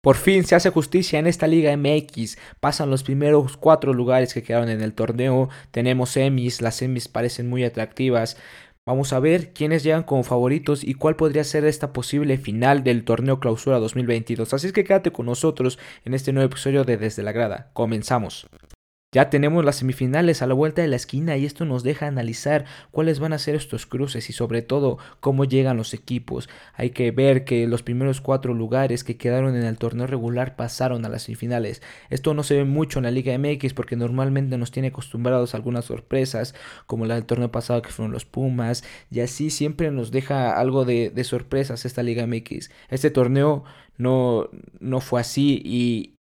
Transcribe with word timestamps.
Por 0.00 0.14
fin 0.14 0.44
se 0.44 0.54
hace 0.54 0.70
justicia 0.70 1.18
en 1.18 1.26
esta 1.26 1.48
Liga 1.48 1.76
MX. 1.76 2.38
Pasan 2.60 2.88
los 2.88 3.02
primeros 3.02 3.56
cuatro 3.56 3.92
lugares 3.92 4.32
que 4.32 4.44
quedaron 4.44 4.68
en 4.68 4.80
el 4.80 4.94
torneo. 4.94 5.48
Tenemos 5.72 6.10
semis, 6.10 6.62
las 6.62 6.76
semis 6.76 7.08
parecen 7.08 7.48
muy 7.48 7.64
atractivas. 7.64 8.36
Vamos 8.86 9.12
a 9.12 9.20
ver 9.20 9.52
quiénes 9.52 9.82
llegan 9.82 10.04
como 10.04 10.22
favoritos 10.22 10.84
y 10.84 10.94
cuál 10.94 11.16
podría 11.16 11.44
ser 11.44 11.64
esta 11.64 11.92
posible 11.92 12.38
final 12.38 12.84
del 12.84 13.04
torneo 13.04 13.40
clausura 13.40 13.80
2022. 13.80 14.54
Así 14.54 14.68
es 14.68 14.72
que 14.72 14.84
quédate 14.84 15.10
con 15.10 15.26
nosotros 15.26 15.78
en 16.04 16.14
este 16.14 16.32
nuevo 16.32 16.46
episodio 16.46 16.84
de 16.84 16.96
Desde 16.96 17.24
la 17.24 17.32
Grada. 17.32 17.70
Comenzamos. 17.72 18.48
Ya 19.10 19.30
tenemos 19.30 19.64
las 19.64 19.76
semifinales 19.76 20.42
a 20.42 20.46
la 20.46 20.52
vuelta 20.52 20.82
de 20.82 20.88
la 20.88 20.96
esquina 20.96 21.34
y 21.38 21.46
esto 21.46 21.64
nos 21.64 21.82
deja 21.82 22.06
analizar 22.06 22.66
cuáles 22.90 23.20
van 23.20 23.32
a 23.32 23.38
ser 23.38 23.54
estos 23.54 23.86
cruces 23.86 24.28
y 24.28 24.34
sobre 24.34 24.60
todo 24.60 24.98
cómo 25.20 25.46
llegan 25.46 25.78
los 25.78 25.94
equipos. 25.94 26.50
Hay 26.74 26.90
que 26.90 27.10
ver 27.10 27.46
que 27.46 27.66
los 27.66 27.82
primeros 27.82 28.20
cuatro 28.20 28.52
lugares 28.52 29.04
que 29.04 29.16
quedaron 29.16 29.56
en 29.56 29.62
el 29.62 29.78
torneo 29.78 30.06
regular 30.06 30.56
pasaron 30.56 31.06
a 31.06 31.08
las 31.08 31.22
semifinales. 31.22 31.80
Esto 32.10 32.34
no 32.34 32.42
se 32.42 32.56
ve 32.56 32.64
mucho 32.64 32.98
en 32.98 33.04
la 33.04 33.10
Liga 33.10 33.32
MX 33.38 33.72
porque 33.72 33.96
normalmente 33.96 34.58
nos 34.58 34.72
tiene 34.72 34.88
acostumbrados 34.88 35.54
a 35.54 35.56
algunas 35.56 35.86
sorpresas 35.86 36.54
como 36.84 37.06
la 37.06 37.14
del 37.14 37.24
torneo 37.24 37.50
pasado 37.50 37.80
que 37.80 37.88
fueron 37.88 38.12
los 38.12 38.26
Pumas 38.26 38.84
y 39.10 39.20
así 39.20 39.48
siempre 39.48 39.90
nos 39.90 40.10
deja 40.10 40.60
algo 40.60 40.84
de, 40.84 41.08
de 41.08 41.24
sorpresas 41.24 41.86
esta 41.86 42.02
Liga 42.02 42.26
MX. 42.26 42.70
Este 42.90 43.10
torneo 43.10 43.64
no, 43.96 44.50
no 44.80 45.00
fue 45.00 45.22
así 45.22 45.62
y, 45.64 46.17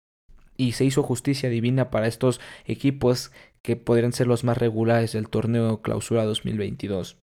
y 0.63 0.73
se 0.73 0.85
hizo 0.85 1.03
justicia 1.03 1.49
divina 1.49 1.91
para 1.91 2.07
estos 2.07 2.41
equipos 2.67 3.33
que 3.63 3.75
podrían 3.75 4.13
ser 4.13 4.29
los 4.29 4.45
más 4.45 4.59
regulares 4.59 5.13
del 5.13 5.29
torneo 5.29 5.83
clausura 5.83 6.25
2022. 6.25 7.19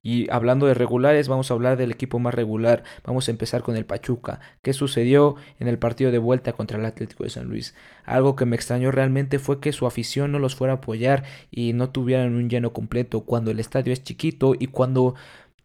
Y 0.00 0.30
hablando 0.30 0.66
de 0.66 0.74
regulares, 0.74 1.26
vamos 1.26 1.50
a 1.50 1.54
hablar 1.54 1.76
del 1.76 1.90
equipo 1.90 2.20
más 2.20 2.32
regular. 2.32 2.84
Vamos 3.04 3.26
a 3.26 3.32
empezar 3.32 3.62
con 3.62 3.76
el 3.76 3.84
Pachuca. 3.84 4.38
¿Qué 4.62 4.72
sucedió 4.72 5.34
en 5.58 5.66
el 5.66 5.80
partido 5.80 6.12
de 6.12 6.18
vuelta 6.18 6.52
contra 6.52 6.78
el 6.78 6.84
Atlético 6.84 7.24
de 7.24 7.30
San 7.30 7.48
Luis? 7.48 7.74
Algo 8.04 8.36
que 8.36 8.46
me 8.46 8.54
extrañó 8.54 8.92
realmente 8.92 9.40
fue 9.40 9.58
que 9.58 9.72
su 9.72 9.84
afición 9.84 10.30
no 10.30 10.38
los 10.38 10.54
fuera 10.54 10.74
a 10.74 10.76
apoyar 10.76 11.24
y 11.50 11.72
no 11.72 11.90
tuvieran 11.90 12.36
un 12.36 12.48
lleno 12.48 12.72
completo 12.72 13.22
cuando 13.22 13.50
el 13.50 13.58
estadio 13.58 13.92
es 13.92 14.04
chiquito 14.04 14.54
y 14.56 14.68
cuando 14.68 15.16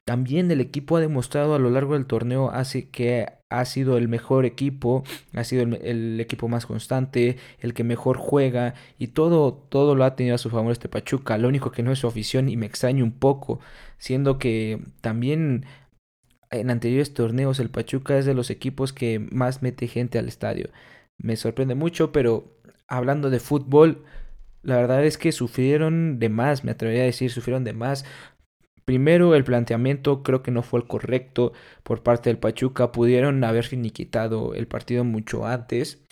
también 0.06 0.52
el 0.52 0.60
equipo 0.60 0.98
ha 0.98 1.00
demostrado 1.00 1.56
a 1.56 1.60
lo 1.60 1.70
largo 1.70 1.94
del 1.94 2.06
torneo 2.06 2.52
hace 2.52 2.90
que 2.90 3.28
ha 3.50 3.66
sido 3.66 3.98
el 3.98 4.08
mejor 4.08 4.46
equipo, 4.46 5.04
ha 5.34 5.44
sido 5.44 5.64
el, 5.64 6.20
equipo 6.20 6.48
más 6.50 6.66
constante, 6.66 7.38
el 7.60 7.74
que 7.74 7.84
mejor 7.84 8.18
juega 8.18 8.74
y 8.98 9.08
todo, 9.08 9.54
todo 9.54 9.96
lo 9.96 10.04
ha 10.04 10.16
tenido 10.16 10.36
a 10.36 10.40
su 10.40 10.50
favor 10.50 10.72
este 10.72 10.90
Pachuca. 10.90 11.38
Lo 11.38 11.48
único 11.48 11.72
que 11.72 11.84
no 11.84 11.92
es 11.92 12.00
su 12.00 12.08
afición 12.08 12.50
y 12.50 12.58
me 12.58 12.66
extraña 12.66 13.04
un 13.04 13.14
poco, 13.14 13.60
siendo 13.98 14.40
que 14.40 14.82
también 15.02 15.66
en 16.52 16.70
anteriores 16.70 17.14
torneos 17.14 17.60
el 17.60 17.70
Pachuca 17.70 18.18
es 18.18 18.26
de 18.26 18.34
los 18.34 18.50
equipos 18.50 18.92
que 18.94 19.20
más 19.20 19.62
mete 19.62 19.88
gente 19.88 20.20
al 20.20 20.28
estadio. 20.28 20.70
Me 21.18 21.36
sorprende 21.38 21.76
mucho, 21.76 22.12
pero 22.12 22.58
hablando 22.88 23.30
de 23.30 23.40
fútbol, 23.40 24.04
la 24.64 24.78
verdad 24.78 25.06
es 25.06 25.18
que 25.18 25.32
sufrieron 25.32 26.20
de 26.20 26.30
más, 26.30 26.64
me 26.64 26.72
atrevería 26.72 27.04
a 27.04 27.06
decir, 27.06 27.32
sufrieron 27.32 27.64
de 27.64 27.74
más. 27.74 28.06
Primero, 28.86 29.36
el 29.36 29.44
planteamiento 29.44 30.24
creo 30.24 30.44
que 30.44 30.52
no 30.52 30.62
fue 30.62 30.80
el 30.80 30.88
correcto 30.88 31.54
por 31.84 32.04
parte 32.04 32.30
del 32.30 32.40
Pachuca. 32.40 32.92
Pudieron 32.92 33.44
haber 33.44 33.66
finiquitado 33.66 34.54
el 34.54 34.68
partido 34.68 35.04
mucho 35.04 35.46
antes. 35.46 36.04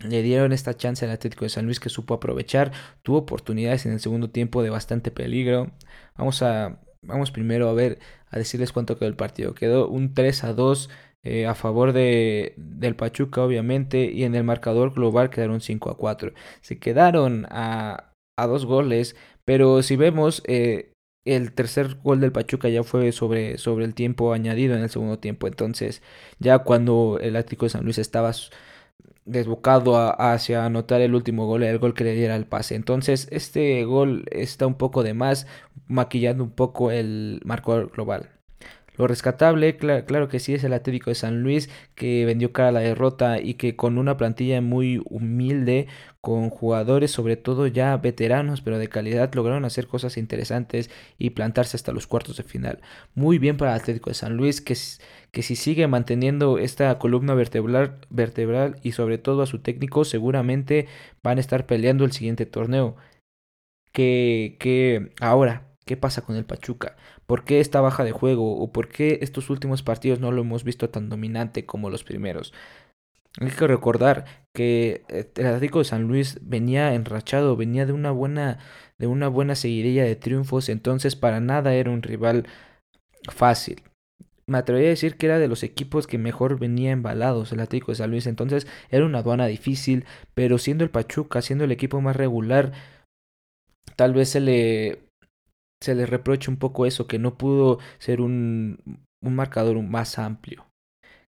Le 0.00 0.22
dieron 0.22 0.52
esta 0.52 0.74
chance 0.76 1.04
al 1.04 1.12
Atlético 1.12 1.44
de 1.44 1.50
San 1.50 1.66
Luis 1.66 1.80
que 1.80 1.88
supo 1.88 2.14
aprovechar. 2.14 2.72
Tuvo 3.02 3.18
oportunidades 3.18 3.86
en 3.86 3.92
el 3.92 4.00
segundo 4.00 4.30
tiempo 4.30 4.62
de 4.62 4.70
bastante 4.70 5.10
peligro. 5.10 5.72
Vamos 6.16 6.42
a 6.42 6.80
vamos 7.02 7.32
primero 7.32 7.68
a 7.68 7.72
ver 7.72 7.98
a 8.30 8.38
decirles 8.38 8.72
cuánto 8.72 8.98
quedó 8.98 9.08
el 9.08 9.16
partido. 9.16 9.54
Quedó 9.54 9.88
un 9.88 10.14
3 10.14 10.44
a 10.44 10.54
2 10.54 10.90
eh, 11.24 11.46
a 11.46 11.54
favor 11.54 11.92
de, 11.92 12.54
del 12.56 12.96
Pachuca 12.96 13.42
obviamente 13.42 14.10
y 14.10 14.24
en 14.24 14.34
el 14.34 14.44
marcador 14.44 14.92
global 14.94 15.30
quedaron 15.30 15.60
5 15.60 15.90
a 15.90 15.96
4. 15.96 16.32
Se 16.62 16.78
quedaron 16.78 17.46
a, 17.50 18.12
a 18.36 18.46
dos 18.46 18.66
goles, 18.66 19.16
pero 19.44 19.82
si 19.82 19.96
vemos 19.96 20.42
eh, 20.46 20.91
el 21.24 21.52
tercer 21.52 21.96
gol 22.02 22.20
del 22.20 22.32
Pachuca 22.32 22.68
ya 22.68 22.82
fue 22.82 23.12
sobre, 23.12 23.58
sobre 23.58 23.84
el 23.84 23.94
tiempo 23.94 24.32
añadido 24.32 24.74
en 24.74 24.82
el 24.82 24.90
segundo 24.90 25.18
tiempo. 25.18 25.46
Entonces, 25.46 26.02
ya 26.38 26.60
cuando 26.60 27.18
el 27.20 27.36
Atlético 27.36 27.66
de 27.66 27.70
San 27.70 27.84
Luis 27.84 27.98
estaba 27.98 28.32
desbocado 29.24 30.20
hacia 30.20 30.64
anotar 30.64 31.00
el 31.00 31.14
último 31.14 31.46
gol, 31.46 31.62
el 31.62 31.78
gol 31.78 31.94
que 31.94 32.04
le 32.04 32.14
diera 32.14 32.36
el 32.36 32.46
pase. 32.46 32.74
Entonces, 32.74 33.28
este 33.30 33.84
gol 33.84 34.24
está 34.30 34.66
un 34.66 34.74
poco 34.76 35.02
de 35.02 35.14
más, 35.14 35.46
maquillando 35.86 36.44
un 36.44 36.50
poco 36.52 36.90
el 36.90 37.40
marcador 37.44 37.90
global. 37.92 38.30
Lo 38.96 39.06
rescatable, 39.06 39.76
claro 39.78 40.28
que 40.28 40.38
sí, 40.38 40.52
es 40.52 40.64
el 40.64 40.74
Atlético 40.74 41.10
de 41.10 41.14
San 41.14 41.42
Luis 41.42 41.70
que 41.94 42.26
vendió 42.26 42.52
cara 42.52 42.68
a 42.68 42.72
la 42.72 42.80
derrota 42.80 43.40
y 43.40 43.54
que 43.54 43.74
con 43.74 43.96
una 43.96 44.18
plantilla 44.18 44.60
muy 44.60 45.00
humilde, 45.06 45.86
con 46.20 46.50
jugadores 46.50 47.10
sobre 47.10 47.36
todo 47.36 47.66
ya 47.66 47.96
veteranos 47.96 48.60
pero 48.60 48.78
de 48.78 48.88
calidad, 48.88 49.32
lograron 49.34 49.64
hacer 49.64 49.86
cosas 49.86 50.18
interesantes 50.18 50.90
y 51.18 51.30
plantarse 51.30 51.76
hasta 51.76 51.92
los 51.92 52.06
cuartos 52.06 52.36
de 52.36 52.42
final. 52.44 52.80
Muy 53.14 53.38
bien 53.38 53.56
para 53.56 53.74
el 53.74 53.80
Atlético 53.80 54.10
de 54.10 54.14
San 54.14 54.36
Luis 54.36 54.60
que, 54.60 54.76
que 55.30 55.42
si 55.42 55.56
sigue 55.56 55.86
manteniendo 55.86 56.58
esta 56.58 56.98
columna 56.98 57.32
vertebral, 57.34 57.98
vertebral 58.10 58.76
y 58.82 58.92
sobre 58.92 59.16
todo 59.16 59.40
a 59.42 59.46
su 59.46 59.60
técnico 59.60 60.04
seguramente 60.04 60.86
van 61.22 61.38
a 61.38 61.40
estar 61.40 61.66
peleando 61.66 62.04
el 62.04 62.12
siguiente 62.12 62.44
torneo. 62.46 62.96
Que, 63.92 64.56
que 64.58 65.12
ahora 65.20 65.72
¿Qué 65.84 65.96
pasa 65.96 66.22
con 66.22 66.36
el 66.36 66.44
Pachuca? 66.44 66.96
¿Por 67.32 67.44
qué 67.44 67.60
esta 67.60 67.80
baja 67.80 68.04
de 68.04 68.12
juego? 68.12 68.58
¿O 68.58 68.72
por 68.72 68.88
qué 68.88 69.20
estos 69.22 69.48
últimos 69.48 69.82
partidos 69.82 70.20
no 70.20 70.32
lo 70.32 70.42
hemos 70.42 70.64
visto 70.64 70.90
tan 70.90 71.08
dominante 71.08 71.64
como 71.64 71.88
los 71.88 72.04
primeros? 72.04 72.52
Hay 73.40 73.48
que 73.48 73.66
recordar 73.66 74.26
que 74.52 75.06
eh, 75.08 75.30
el 75.36 75.46
Atlético 75.46 75.78
de 75.78 75.86
San 75.86 76.02
Luis 76.02 76.40
venía 76.42 76.92
enrachado, 76.92 77.56
venía 77.56 77.86
de 77.86 77.94
una 77.94 78.10
buena, 78.10 78.58
de 78.98 79.06
una 79.06 79.28
buena 79.28 79.54
seguidilla 79.54 80.04
de 80.04 80.14
triunfos, 80.14 80.68
entonces 80.68 81.16
para 81.16 81.40
nada 81.40 81.72
era 81.72 81.90
un 81.90 82.02
rival 82.02 82.46
fácil. 83.30 83.80
Me 84.46 84.58
atrevería 84.58 84.90
a 84.90 84.90
decir 84.90 85.16
que 85.16 85.24
era 85.24 85.38
de 85.38 85.48
los 85.48 85.62
equipos 85.62 86.06
que 86.06 86.18
mejor 86.18 86.58
venía 86.58 86.90
embalados 86.90 87.50
el 87.50 87.60
Atlético 87.60 87.92
de 87.92 87.96
San 87.96 88.10
Luis, 88.10 88.26
entonces 88.26 88.66
era 88.90 89.06
una 89.06 89.20
aduana 89.20 89.46
difícil, 89.46 90.04
pero 90.34 90.58
siendo 90.58 90.84
el 90.84 90.90
Pachuca, 90.90 91.40
siendo 91.40 91.64
el 91.64 91.72
equipo 91.72 91.98
más 92.02 92.14
regular, 92.14 92.72
tal 93.96 94.12
vez 94.12 94.28
se 94.28 94.40
le 94.40 95.11
se 95.82 95.94
le 95.94 96.06
reprocha 96.06 96.50
un 96.50 96.56
poco 96.56 96.86
eso, 96.86 97.06
que 97.06 97.18
no 97.18 97.36
pudo 97.36 97.78
ser 97.98 98.20
un, 98.20 98.78
un 99.22 99.34
marcador 99.34 99.80
más 99.82 100.18
amplio. 100.18 100.66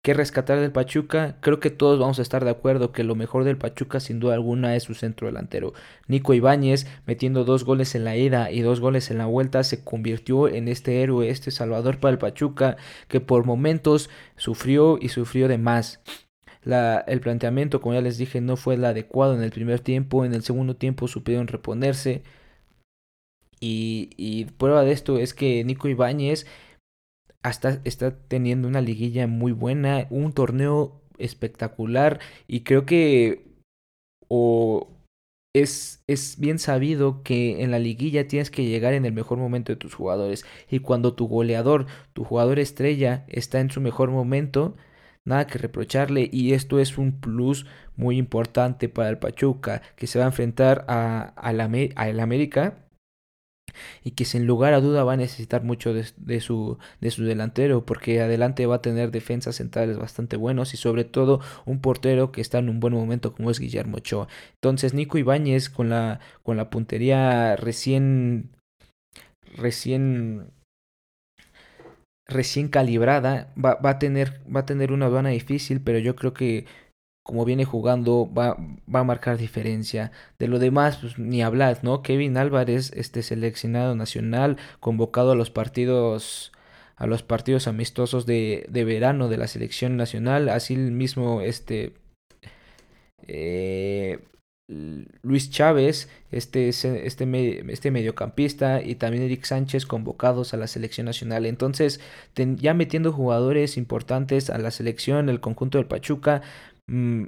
¿Qué 0.02 0.14
rescatar 0.14 0.62
del 0.62 0.72
Pachuca? 0.72 1.36
Creo 1.42 1.60
que 1.60 1.72
todos 1.72 2.00
vamos 2.00 2.20
a 2.20 2.22
estar 2.22 2.46
de 2.46 2.52
acuerdo 2.52 2.94
que 2.94 3.04
lo 3.04 3.16
mejor 3.16 3.44
del 3.44 3.58
Pachuca 3.58 4.00
sin 4.00 4.22
duda 4.22 4.34
alguna 4.34 4.78
es 4.78 4.84
su 4.84 4.94
centro 4.94 5.28
delantero. 5.28 5.74
Nico 6.08 6.34
Ibáñez, 6.34 6.88
metiendo 7.06 7.44
dos 7.44 7.66
goles 7.66 7.96
en 7.96 8.06
la 8.06 8.16
ida 8.16 8.50
y 8.50 8.62
dos 8.62 8.80
goles 8.80 9.12
en 9.12 9.18
la 9.18 9.26
vuelta, 9.26 9.62
se 9.66 9.84
convirtió 9.84 10.48
en 10.48 10.70
este 10.70 11.02
héroe, 11.02 11.30
este 11.30 11.52
salvador 11.52 12.00
para 12.00 12.14
el 12.14 12.18
Pachuca, 12.18 12.78
que 13.10 13.20
por 13.20 13.46
momentos 13.46 14.10
sufrió 14.38 14.98
y 15.02 15.10
sufrió 15.10 15.50
de 15.50 15.58
más. 15.58 16.02
El 16.64 17.20
planteamiento, 17.20 17.82
como 17.82 17.96
ya 17.96 18.02
les 18.02 18.18
dije, 18.18 18.40
no 18.40 18.56
fue 18.56 18.76
el 18.76 18.86
adecuado 18.86 19.36
en 19.36 19.44
el 19.44 19.52
primer 19.52 19.82
tiempo, 19.82 20.24
en 20.24 20.34
el 20.34 20.44
segundo 20.44 20.78
tiempo 20.78 21.10
supieron 21.10 21.48
reponerse, 21.48 22.24
y, 23.60 24.46
prueba 24.58 24.84
de 24.84 24.92
esto 24.92 25.18
es 25.18 25.34
que 25.34 25.64
Nico 25.64 25.88
Ibáñez 25.88 26.46
hasta 27.44 27.82
está 27.84 28.16
teniendo 28.28 28.68
una 28.68 28.82
liguilla 28.82 29.28
muy 29.28 29.52
buena, 29.52 30.08
un 30.10 30.34
torneo 30.34 31.02
espectacular 31.18 32.20
y 32.48 32.62
creo 32.62 32.86
que 32.86 33.46
o 34.28 34.88
es, 35.54 36.04
es 36.08 36.40
bien 36.40 36.60
sabido 36.60 37.24
que 37.24 37.64
en 37.64 37.72
la 37.72 37.80
liguilla 37.80 38.28
tienes 38.28 38.52
que 38.52 38.66
llegar 38.66 38.94
en 38.94 39.06
el 39.06 39.14
mejor 39.14 39.38
momento 39.38 39.72
de 39.72 39.78
tus 39.78 39.96
jugadores 39.96 40.46
y 40.70 40.80
cuando 40.80 41.16
tu 41.16 41.28
goleador, 41.28 41.88
tu 42.14 42.24
jugador 42.24 42.60
estrella 42.60 43.26
está 43.30 43.60
en 43.60 43.72
su 43.72 43.82
mejor 43.82 44.12
momento, 44.12 44.76
nada 45.26 45.48
que 45.48 45.58
reprocharle 45.58 46.30
y 46.32 46.54
esto 46.54 46.80
es 46.80 46.98
un 46.98 47.20
plus 47.20 47.66
muy 47.96 48.18
importante 48.18 48.90
para 48.90 49.10
el 49.10 49.18
Pachuca 49.18 49.82
que 49.96 50.08
se 50.08 50.20
va 50.20 50.26
a 50.26 50.30
enfrentar 50.30 50.86
a, 50.88 51.34
la, 51.54 51.70
a 51.96 52.10
el 52.10 52.20
América 52.20 52.89
y 54.04 54.12
que 54.12 54.26
sin 54.26 54.46
lugar 54.48 54.74
a 54.74 54.82
duda 54.82 55.04
va 55.04 55.14
a 55.14 55.18
necesitar 55.18 55.64
mucho 55.64 55.94
de, 55.94 56.04
su, 56.42 56.78
de 57.02 57.12
su 57.12 57.24
delantero 57.24 57.86
porque 57.86 58.22
adelante 58.22 58.66
va 58.66 58.76
a 58.76 58.82
tener 58.82 59.12
defensas 59.12 59.56
centrales 59.58 59.98
bastante 59.98 60.38
buenos 60.38 60.74
y 60.74 60.78
sobre 60.78 61.04
todo 61.06 61.42
un 61.66 61.82
portero 61.82 62.32
que 62.32 62.42
está 62.42 62.60
en 62.60 62.70
un 62.70 62.80
buen 62.80 62.94
momento 62.94 63.34
como 63.34 63.52
es 63.52 63.60
Guillermo 63.60 63.98
Ochoa. 63.98 64.28
Entonces 64.56 64.94
Nico 64.94 65.18
Ibáñez 65.18 65.70
con 65.70 65.90
la, 65.90 66.20
con 66.44 66.58
la 66.58 66.70
puntería 66.70 67.56
recién 67.56 68.50
recién 69.56 70.52
recién 72.28 72.68
calibrada 72.68 73.52
va, 73.58 73.76
va, 73.76 73.92
a 73.92 74.00
tener 74.00 74.42
va 74.54 74.62
a 74.62 74.66
tener 74.66 74.92
una 74.92 75.08
aduana 75.08 75.30
difícil 75.30 75.82
pero 75.82 75.98
yo 75.98 76.16
creo 76.16 76.34
que 76.34 76.66
como 77.24 77.46
viene 77.46 77.66
jugando, 77.66 78.32
va, 78.32 78.58
va 78.94 79.02
a 79.02 79.04
marcar 79.04 79.38
diferencia. 79.38 80.12
De 80.40 80.48
lo 80.48 80.60
demás, 80.60 80.98
pues, 80.98 81.20
ni 81.20 81.42
hablar, 81.42 81.80
¿no? 81.84 82.02
Kevin 82.02 82.38
Álvarez, 82.38 82.92
este 82.96 83.24
seleccionado 83.24 83.96
nacional, 83.96 84.58
convocado 84.80 85.32
a 85.32 85.36
los 85.36 85.52
partidos 85.52 86.52
a 86.96 87.08
los 87.08 87.24
partidos 87.24 87.68
amistosos 87.68 88.26
de, 88.26 88.66
de 88.70 88.84
verano 88.84 89.30
de 89.30 89.38
la 89.38 89.48
selección 89.48 89.96
nacional. 89.96 90.50
Así 90.50 90.76
mismo 90.76 91.42
este 91.42 91.94
eh, 93.28 94.20
Luis 95.24 95.50
Chávez, 95.50 96.10
este, 96.32 96.70
este, 96.70 97.08
este 97.08 97.92
mediocampista 97.92 98.84
y 98.84 98.96
también 98.96 99.24
Eric 99.24 99.44
Sánchez 99.44 99.88
convocados 99.88 100.54
a 100.54 100.58
la 100.58 100.68
selección 100.68 101.06
nacional. 101.06 101.48
Entonces, 101.48 102.00
ya 102.36 102.76
metiendo 102.76 103.12
jugadores 103.12 103.78
importantes 103.78 104.52
a 104.52 104.60
la 104.60 104.70
selección, 104.70 105.30
el 105.30 105.40
conjunto 105.40 105.80
del 105.80 105.88
Pachuca, 105.88 106.44
mm, 106.90 107.26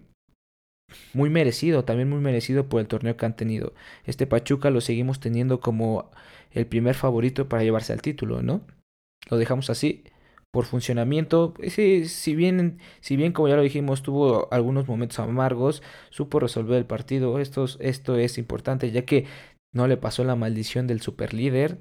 muy 1.13 1.29
merecido, 1.29 1.85
también 1.85 2.09
muy 2.09 2.19
merecido 2.19 2.67
por 2.67 2.81
el 2.81 2.87
torneo 2.87 3.17
que 3.17 3.25
han 3.25 3.35
tenido. 3.35 3.73
Este 4.05 4.27
Pachuca 4.27 4.69
lo 4.69 4.81
seguimos 4.81 5.19
teniendo 5.19 5.59
como 5.59 6.11
el 6.51 6.67
primer 6.67 6.95
favorito 6.95 7.47
para 7.49 7.63
llevarse 7.63 7.93
al 7.93 8.01
título, 8.01 8.41
¿no? 8.41 8.61
Lo 9.29 9.37
dejamos 9.37 9.69
así 9.69 10.03
por 10.51 10.65
funcionamiento. 10.65 11.53
Si 11.67 12.35
bien, 12.35 12.79
si 12.99 13.15
bien 13.15 13.31
como 13.33 13.47
ya 13.47 13.55
lo 13.55 13.61
dijimos, 13.61 14.03
tuvo 14.03 14.51
algunos 14.51 14.87
momentos 14.87 15.19
amargos, 15.19 15.81
supo 16.09 16.39
resolver 16.39 16.77
el 16.77 16.85
partido. 16.85 17.39
Esto, 17.39 17.65
esto 17.79 18.17
es 18.17 18.37
importante 18.37 18.91
ya 18.91 19.05
que 19.05 19.25
no 19.73 19.87
le 19.87 19.97
pasó 19.97 20.23
la 20.23 20.35
maldición 20.35 20.87
del 20.87 21.01
superlíder. 21.01 21.79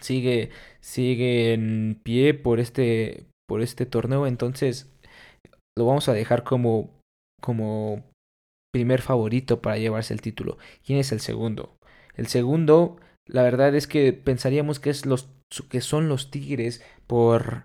Sigue, 0.00 0.50
sigue 0.80 1.52
en 1.52 2.00
pie 2.02 2.32
por 2.32 2.60
este, 2.60 3.26
por 3.46 3.60
este 3.60 3.84
torneo. 3.84 4.26
Entonces 4.26 4.90
lo 5.78 5.86
vamos 5.86 6.08
a 6.08 6.12
dejar 6.12 6.44
como, 6.44 6.90
como 7.40 8.04
primer 8.72 9.00
favorito 9.00 9.62
para 9.62 9.78
llevarse 9.78 10.12
el 10.12 10.20
título. 10.20 10.58
¿Quién 10.84 10.98
es 10.98 11.12
el 11.12 11.20
segundo? 11.20 11.78
El 12.16 12.26
segundo, 12.26 12.98
la 13.26 13.42
verdad 13.42 13.74
es 13.74 13.86
que 13.86 14.12
pensaríamos 14.12 14.80
que 14.80 14.90
es 14.90 15.06
los 15.06 15.30
que 15.70 15.80
son 15.80 16.08
los 16.08 16.30
Tigres 16.30 16.82
por, 17.06 17.64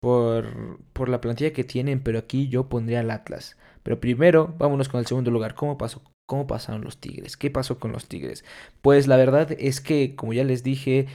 por, 0.00 0.78
por 0.92 1.08
la 1.08 1.20
plantilla 1.20 1.52
que 1.52 1.64
tienen, 1.64 2.02
pero 2.02 2.18
aquí 2.18 2.48
yo 2.48 2.68
pondría 2.68 3.00
al 3.00 3.10
Atlas. 3.10 3.58
Pero 3.82 4.00
primero, 4.00 4.54
vámonos 4.58 4.88
con 4.88 5.00
el 5.00 5.06
segundo 5.06 5.30
lugar. 5.30 5.54
¿Cómo 5.54 5.76
pasó? 5.76 6.02
¿Cómo 6.26 6.46
pasaron 6.46 6.82
los 6.82 6.98
Tigres? 6.98 7.36
¿Qué 7.36 7.50
pasó 7.50 7.78
con 7.78 7.92
los 7.92 8.06
Tigres? 8.06 8.44
Pues 8.80 9.08
la 9.08 9.16
verdad 9.16 9.52
es 9.58 9.80
que, 9.80 10.14
como 10.14 10.32
ya 10.32 10.44
les 10.44 10.62
dije, 10.62 11.08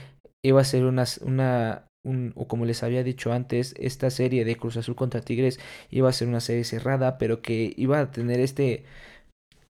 iba 0.44 0.60
a 0.60 0.64
ser 0.64 0.84
una, 0.84 1.04
una 1.22 1.86
o 2.34 2.48
como 2.48 2.64
les 2.64 2.82
había 2.82 3.02
dicho 3.02 3.32
antes, 3.32 3.74
esta 3.78 4.10
serie 4.10 4.44
de 4.44 4.56
Cruz 4.56 4.76
Azul 4.76 4.94
contra 4.96 5.20
Tigres 5.20 5.58
iba 5.90 6.08
a 6.08 6.12
ser 6.12 6.28
una 6.28 6.40
serie 6.40 6.64
cerrada, 6.64 7.18
pero 7.18 7.42
que 7.42 7.74
iba 7.76 7.98
a 8.00 8.10
tener 8.10 8.40
este 8.40 8.84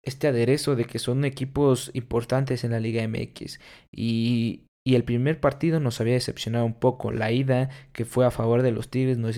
este 0.04 0.28
aderezo 0.28 0.76
de 0.76 0.86
que 0.86 1.00
son 1.00 1.26
equipos 1.26 1.92
importantes 1.94 2.64
en 2.64 2.72
la 2.72 2.80
Liga 2.80 3.08
MX 3.08 3.60
y 3.92 4.65
y 4.88 4.94
el 4.94 5.04
primer 5.04 5.40
partido 5.40 5.80
nos 5.80 6.00
había 6.00 6.14
decepcionado 6.14 6.64
un 6.64 6.76
poco. 6.76 7.12
La 7.12 7.32
ida 7.32 7.70
que 7.92 8.06
fue 8.06 8.24
a 8.24 8.30
favor 8.30 8.62
de 8.62 8.72
los 8.72 8.90
Tigres 8.90 9.18
nos, 9.18 9.36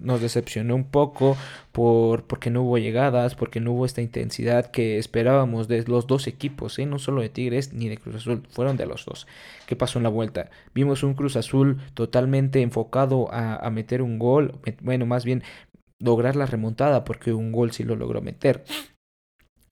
nos, 0.00 0.22
decepcionó 0.22 0.74
un 0.74 0.84
poco 0.84 1.36
por, 1.70 2.24
porque 2.24 2.48
no 2.48 2.62
hubo 2.62 2.78
llegadas, 2.78 3.34
porque 3.34 3.60
no 3.60 3.72
hubo 3.72 3.84
esta 3.84 4.00
intensidad 4.00 4.70
que 4.70 4.96
esperábamos 4.96 5.68
de 5.68 5.84
los 5.84 6.06
dos 6.06 6.26
equipos, 6.26 6.78
¿eh? 6.78 6.86
no 6.86 6.98
solo 6.98 7.20
de 7.20 7.28
Tigres 7.28 7.74
ni 7.74 7.90
de 7.90 7.98
Cruz 7.98 8.16
Azul, 8.16 8.42
fueron 8.48 8.78
de 8.78 8.86
los 8.86 9.04
dos. 9.04 9.26
¿Qué 9.66 9.76
pasó 9.76 9.98
en 9.98 10.04
la 10.04 10.08
vuelta? 10.08 10.48
Vimos 10.74 11.02
un 11.02 11.12
Cruz 11.12 11.36
Azul 11.36 11.78
totalmente 11.92 12.62
enfocado 12.62 13.30
a, 13.30 13.56
a 13.56 13.70
meter 13.70 14.00
un 14.00 14.18
gol, 14.18 14.54
bueno, 14.80 15.04
más 15.04 15.26
bien 15.26 15.42
lograr 15.98 16.36
la 16.36 16.46
remontada 16.46 17.04
porque 17.04 17.34
un 17.34 17.52
gol 17.52 17.72
sí 17.72 17.84
lo 17.84 17.96
logró 17.96 18.22
meter. 18.22 18.64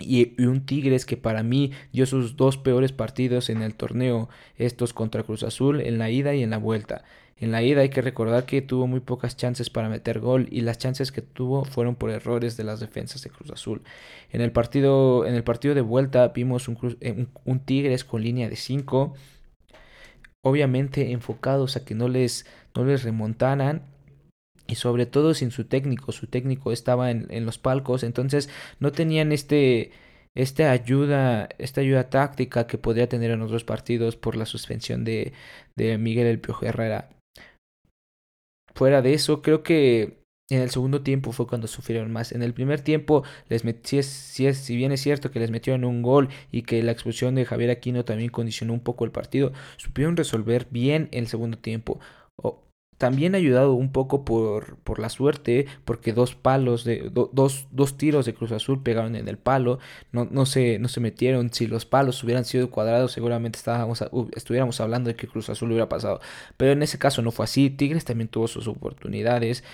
Y, 0.04 0.34
un 0.42 0.64
Tigres 0.66 1.06
que 1.06 1.16
para 1.16 1.42
mí 1.42 1.72
dio 1.92 2.06
sus 2.06 2.36
dos 2.36 2.58
peores 2.58 2.92
partidos 2.92 3.50
en 3.50 3.62
el 3.62 3.74
torneo, 3.74 4.28
estos 4.56 4.92
contra 4.92 5.22
Cruz 5.22 5.42
Azul 5.42 5.80
en 5.80 5.98
la 5.98 6.10
ida 6.10 6.34
y 6.34 6.42
en 6.42 6.50
la 6.50 6.58
vuelta. 6.58 7.04
En 7.36 7.50
la 7.50 7.62
ida 7.62 7.80
hay 7.80 7.88
que 7.88 8.00
recordar 8.00 8.46
que 8.46 8.62
tuvo 8.62 8.86
muy 8.86 9.00
pocas 9.00 9.36
chances 9.36 9.68
para 9.68 9.88
meter 9.88 10.20
gol 10.20 10.46
y 10.50 10.60
las 10.60 10.78
chances 10.78 11.10
que 11.10 11.20
tuvo 11.20 11.64
fueron 11.64 11.96
por 11.96 12.10
errores 12.10 12.56
de 12.56 12.64
las 12.64 12.78
defensas 12.78 13.22
de 13.22 13.30
Cruz 13.30 13.50
Azul. 13.50 13.82
En 14.30 14.40
el 14.40 14.52
partido, 14.52 15.26
en 15.26 15.34
el 15.34 15.42
partido 15.42 15.74
de 15.74 15.80
vuelta 15.80 16.28
vimos 16.28 16.68
un, 16.68 16.96
eh, 17.00 17.26
un, 17.44 17.60
Tigres 17.60 18.04
con 18.04 18.22
línea 18.22 18.48
de 18.48 18.56
5, 18.56 19.14
obviamente 20.42 21.10
enfocados 21.10 21.76
a 21.76 21.84
que 21.84 21.94
no 21.94 22.08
les, 22.08 22.46
no 22.74 22.84
les 22.84 23.02
remontaran 23.02 23.82
y 24.66 24.76
sobre 24.76 25.06
todo 25.06 25.34
sin 25.34 25.50
su 25.50 25.64
técnico. 25.64 26.12
Su 26.12 26.26
técnico 26.26 26.72
estaba 26.72 27.10
en, 27.10 27.26
en 27.30 27.46
los 27.46 27.58
palcos, 27.58 28.02
entonces 28.02 28.48
no 28.80 28.92
tenían 28.92 29.32
este 29.32 29.92
esta 30.34 30.72
ayuda, 30.72 31.48
esta 31.58 31.80
ayuda 31.80 32.10
táctica 32.10 32.66
que 32.66 32.78
podría 32.78 33.08
tener 33.08 33.30
en 33.30 33.42
otros 33.42 33.64
partidos 33.64 34.16
por 34.16 34.36
la 34.36 34.46
suspensión 34.46 35.04
de, 35.04 35.32
de 35.76 35.96
Miguel 35.98 36.26
El 36.26 36.40
Piojo 36.40 36.66
Herrera. 36.66 37.10
Fuera 38.74 39.02
de 39.02 39.14
eso, 39.14 39.42
creo 39.42 39.62
que 39.62 40.24
en 40.50 40.60
el 40.60 40.70
segundo 40.70 41.02
tiempo 41.02 41.32
fue 41.32 41.46
cuando 41.46 41.68
sufrieron 41.68 42.12
más. 42.12 42.32
En 42.32 42.42
el 42.42 42.52
primer 42.52 42.80
tiempo, 42.80 43.22
les 43.48 43.62
si, 43.84 43.98
es, 43.98 44.06
si, 44.06 44.46
es, 44.46 44.58
si 44.58 44.76
bien 44.76 44.90
es 44.92 45.00
cierto 45.00 45.30
que 45.30 45.38
les 45.38 45.50
metieron 45.50 45.84
un 45.84 46.02
gol 46.02 46.28
y 46.50 46.62
que 46.62 46.82
la 46.82 46.92
expulsión 46.92 47.36
de 47.36 47.44
Javier 47.44 47.70
Aquino 47.70 48.04
también 48.04 48.30
condicionó 48.30 48.72
un 48.72 48.80
poco 48.80 49.04
el 49.04 49.12
partido, 49.12 49.52
supieron 49.76 50.16
resolver 50.16 50.66
bien 50.70 51.08
el 51.12 51.28
segundo 51.28 51.58
tiempo. 51.58 52.00
También 52.98 53.34
ayudado 53.34 53.74
un 53.74 53.90
poco 53.92 54.24
por, 54.24 54.76
por 54.78 54.98
la 54.98 55.08
suerte, 55.08 55.66
porque 55.84 56.12
dos 56.12 56.34
palos 56.34 56.84
de 56.84 57.10
dos, 57.10 57.66
dos 57.70 57.96
tiros 57.96 58.26
de 58.26 58.34
Cruz 58.34 58.52
Azul 58.52 58.82
pegaron 58.82 59.16
en 59.16 59.28
el 59.28 59.36
palo, 59.38 59.78
no, 60.12 60.26
no, 60.30 60.46
se, 60.46 60.78
no 60.78 60.88
se 60.88 61.00
metieron. 61.00 61.52
Si 61.52 61.66
los 61.66 61.86
palos 61.86 62.22
hubieran 62.24 62.44
sido 62.44 62.70
cuadrados, 62.70 63.12
seguramente 63.12 63.58
estábamos 63.58 64.04
estuviéramos 64.34 64.80
hablando 64.80 65.08
de 65.08 65.16
que 65.16 65.26
Cruz 65.28 65.48
Azul 65.50 65.70
hubiera 65.70 65.88
pasado. 65.88 66.20
Pero 66.56 66.72
en 66.72 66.82
ese 66.82 66.98
caso 66.98 67.22
no 67.22 67.30
fue 67.32 67.44
así. 67.44 67.70
Tigres 67.70 68.04
también 68.04 68.28
tuvo 68.28 68.48
sus 68.48 68.68
oportunidades. 68.68 69.64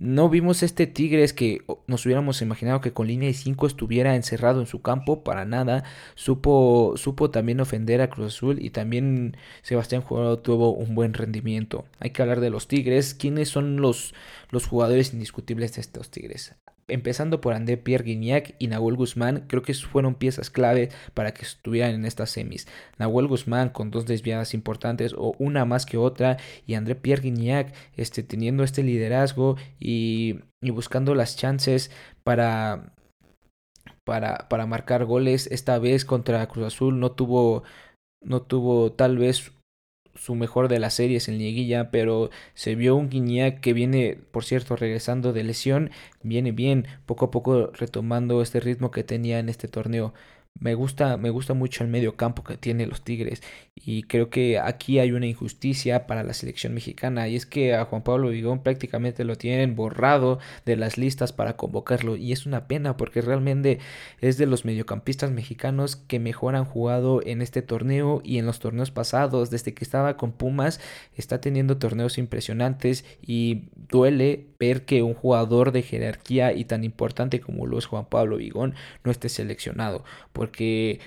No 0.00 0.28
vimos 0.28 0.62
este 0.62 0.86
Tigres 0.86 1.32
que 1.32 1.62
nos 1.88 2.06
hubiéramos 2.06 2.40
imaginado 2.40 2.80
que 2.80 2.92
con 2.92 3.08
línea 3.08 3.26
de 3.26 3.34
5 3.34 3.66
estuviera 3.66 4.14
encerrado 4.14 4.60
en 4.60 4.68
su 4.68 4.80
campo, 4.80 5.24
para 5.24 5.44
nada. 5.44 5.82
Supo, 6.14 6.94
supo 6.96 7.32
también 7.32 7.58
ofender 7.58 8.00
a 8.00 8.08
Cruz 8.08 8.28
Azul 8.28 8.64
y 8.64 8.70
también 8.70 9.36
Sebastián 9.62 10.02
Jurado 10.02 10.38
tuvo 10.38 10.72
un 10.72 10.94
buen 10.94 11.14
rendimiento. 11.14 11.84
Hay 11.98 12.10
que 12.10 12.22
hablar 12.22 12.38
de 12.38 12.50
los 12.50 12.68
Tigres. 12.68 13.12
¿Quiénes 13.12 13.48
son 13.48 13.78
los, 13.80 14.14
los 14.50 14.68
jugadores 14.68 15.12
indiscutibles 15.12 15.74
de 15.74 15.80
estos 15.80 16.12
Tigres? 16.12 16.54
Empezando 16.88 17.40
por 17.40 17.54
André 17.54 17.76
Pierre 17.76 18.04
Guignac 18.04 18.54
y 18.58 18.66
Nahuel 18.66 18.96
Guzmán, 18.96 19.44
creo 19.46 19.62
que 19.62 19.74
fueron 19.74 20.14
piezas 20.14 20.50
clave 20.50 20.88
para 21.14 21.32
que 21.32 21.42
estuvieran 21.42 21.94
en 21.94 22.04
estas 22.04 22.30
semis. 22.30 22.66
Nahuel 22.98 23.28
Guzmán 23.28 23.68
con 23.68 23.90
dos 23.90 24.06
desviadas 24.06 24.54
importantes 24.54 25.14
o 25.16 25.34
una 25.38 25.64
más 25.64 25.86
que 25.86 25.98
otra 25.98 26.38
y 26.66 26.74
André 26.74 26.94
Pierre 26.94 27.22
Guignac 27.22 27.74
este, 27.96 28.22
teniendo 28.22 28.64
este 28.64 28.82
liderazgo 28.82 29.56
y, 29.78 30.40
y 30.60 30.70
buscando 30.70 31.14
las 31.14 31.36
chances 31.36 31.90
para, 32.24 32.94
para, 34.04 34.48
para 34.48 34.66
marcar 34.66 35.04
goles. 35.04 35.46
Esta 35.48 35.78
vez 35.78 36.04
contra 36.04 36.46
Cruz 36.48 36.66
Azul 36.66 36.98
no 36.98 37.12
tuvo, 37.12 37.62
no 38.22 38.42
tuvo 38.42 38.92
tal 38.92 39.18
vez 39.18 39.52
su 40.18 40.34
mejor 40.34 40.68
de 40.68 40.78
las 40.78 40.94
series 40.94 41.28
en 41.28 41.38
liguilla, 41.38 41.90
pero 41.90 42.30
se 42.54 42.74
vio 42.74 42.96
un 42.96 43.08
Guiñac 43.08 43.60
que 43.60 43.72
viene, 43.72 44.18
por 44.30 44.44
cierto, 44.44 44.76
regresando 44.76 45.32
de 45.32 45.44
lesión, 45.44 45.90
viene 46.22 46.52
bien, 46.52 46.86
poco 47.06 47.26
a 47.26 47.30
poco 47.30 47.68
retomando 47.72 48.42
este 48.42 48.60
ritmo 48.60 48.90
que 48.90 49.04
tenía 49.04 49.38
en 49.38 49.48
este 49.48 49.68
torneo. 49.68 50.14
Me 50.60 50.74
gusta, 50.74 51.16
me 51.16 51.30
gusta 51.30 51.54
mucho 51.54 51.84
el 51.84 51.90
medio 51.90 52.16
campo 52.16 52.42
que 52.42 52.56
tiene 52.56 52.86
los 52.86 53.02
Tigres 53.02 53.42
y 53.84 54.02
creo 54.04 54.30
que 54.30 54.58
aquí 54.58 54.98
hay 54.98 55.12
una 55.12 55.26
injusticia 55.26 56.06
para 56.06 56.22
la 56.22 56.34
selección 56.34 56.74
mexicana 56.74 57.28
y 57.28 57.36
es 57.36 57.46
que 57.46 57.74
a 57.74 57.84
Juan 57.84 58.02
Pablo 58.02 58.30
Vigón 58.30 58.62
prácticamente 58.62 59.24
lo 59.24 59.36
tienen 59.36 59.76
borrado 59.76 60.38
de 60.64 60.76
las 60.76 60.98
listas 60.98 61.32
para 61.32 61.56
convocarlo 61.56 62.16
y 62.16 62.32
es 62.32 62.46
una 62.46 62.66
pena 62.66 62.96
porque 62.96 63.20
realmente 63.20 63.78
es 64.20 64.38
de 64.38 64.46
los 64.46 64.64
mediocampistas 64.64 65.30
mexicanos 65.30 65.96
que 65.96 66.18
mejor 66.18 66.56
han 66.56 66.64
jugado 66.64 67.20
en 67.24 67.42
este 67.42 67.62
torneo 67.62 68.20
y 68.24 68.38
en 68.38 68.46
los 68.46 68.58
torneos 68.58 68.90
pasados 68.90 69.50
desde 69.50 69.74
que 69.74 69.84
estaba 69.84 70.16
con 70.16 70.32
Pumas 70.32 70.80
está 71.16 71.40
teniendo 71.40 71.78
torneos 71.78 72.18
impresionantes 72.18 73.04
y 73.22 73.64
duele 73.90 74.46
ver 74.58 74.84
que 74.84 75.02
un 75.02 75.14
jugador 75.14 75.72
de 75.72 75.82
jerarquía 75.82 76.52
y 76.52 76.64
tan 76.64 76.84
importante 76.84 77.40
como 77.40 77.66
lo 77.66 77.78
es 77.78 77.86
Juan 77.86 78.06
Pablo 78.06 78.36
Vigón 78.36 78.74
no 79.04 79.10
esté 79.10 79.28
seleccionado 79.28 80.04
porque 80.32 81.00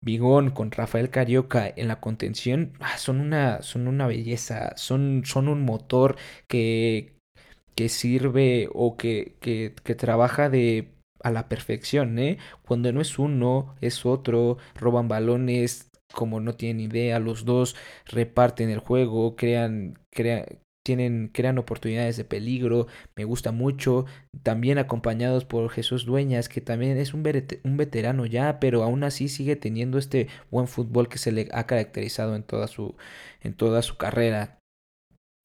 Bigón 0.00 0.50
con 0.50 0.70
Rafael 0.70 1.10
Carioca 1.10 1.68
en 1.76 1.88
la 1.88 2.00
contención 2.00 2.72
ah, 2.80 2.98
son, 2.98 3.20
una, 3.20 3.62
son 3.62 3.88
una 3.88 4.06
belleza, 4.06 4.76
son, 4.76 5.22
son 5.24 5.48
un 5.48 5.64
motor 5.64 6.16
que, 6.46 7.14
que 7.74 7.88
sirve 7.88 8.68
o 8.72 8.96
que, 8.96 9.36
que, 9.40 9.74
que 9.84 9.94
trabaja 9.94 10.50
de 10.50 10.88
a 11.22 11.30
la 11.32 11.48
perfección, 11.48 12.18
¿eh? 12.18 12.38
Cuando 12.62 12.92
no 12.92 13.00
es 13.00 13.18
uno, 13.18 13.76
es 13.80 14.06
otro, 14.06 14.58
roban 14.76 15.08
balones 15.08 15.90
como 16.14 16.40
no 16.40 16.54
tienen 16.56 16.80
idea, 16.80 17.18
los 17.18 17.44
dos 17.44 17.76
reparten 18.06 18.70
el 18.70 18.78
juego, 18.80 19.36
crean, 19.36 19.98
crean, 20.10 20.46
tienen, 20.88 21.28
crean 21.34 21.58
oportunidades 21.58 22.16
de 22.16 22.24
peligro, 22.24 22.86
me 23.14 23.24
gusta 23.24 23.52
mucho, 23.52 24.06
también 24.42 24.78
acompañados 24.78 25.44
por 25.44 25.68
Jesús 25.68 26.06
Dueñas, 26.06 26.48
que 26.48 26.62
también 26.62 26.96
es 26.96 27.12
un, 27.12 27.22
veterano 27.22 28.24
ya, 28.24 28.58
pero 28.58 28.82
aún 28.82 29.04
así 29.04 29.28
sigue 29.28 29.54
teniendo 29.54 29.98
este 29.98 30.28
buen 30.50 30.66
fútbol 30.66 31.10
que 31.10 31.18
se 31.18 31.30
le 31.30 31.50
ha 31.52 31.66
caracterizado 31.66 32.34
en 32.36 32.42
toda 32.42 32.68
su, 32.68 32.96
en 33.42 33.52
toda 33.52 33.82
su 33.82 33.98
carrera. 33.98 34.60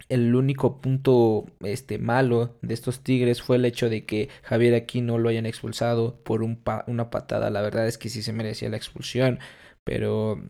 el 0.08 0.34
único 0.36 0.80
punto 0.82 1.46
este, 1.62 1.98
malo 1.98 2.58
de 2.62 2.74
estos 2.74 3.04
Tigres 3.04 3.42
fue 3.42 3.58
el 3.58 3.66
hecho 3.66 3.90
de 3.90 4.06
que 4.06 4.30
Javier 4.44 4.76
Aquino 4.76 5.18
lo 5.18 5.28
hayan 5.30 5.46
expulsado 5.46 6.24
por 6.24 6.42
un 6.44 6.62
una 6.88 7.10
patada. 7.10 7.50
La 7.50 7.62
verdad 7.62 7.88
es 7.88 7.98
que 7.98 8.10
sí 8.10 8.22
se 8.22 8.34
merecía 8.34 8.70
la 8.70 8.78
expulsión, 8.78 9.40
pero 9.84 10.42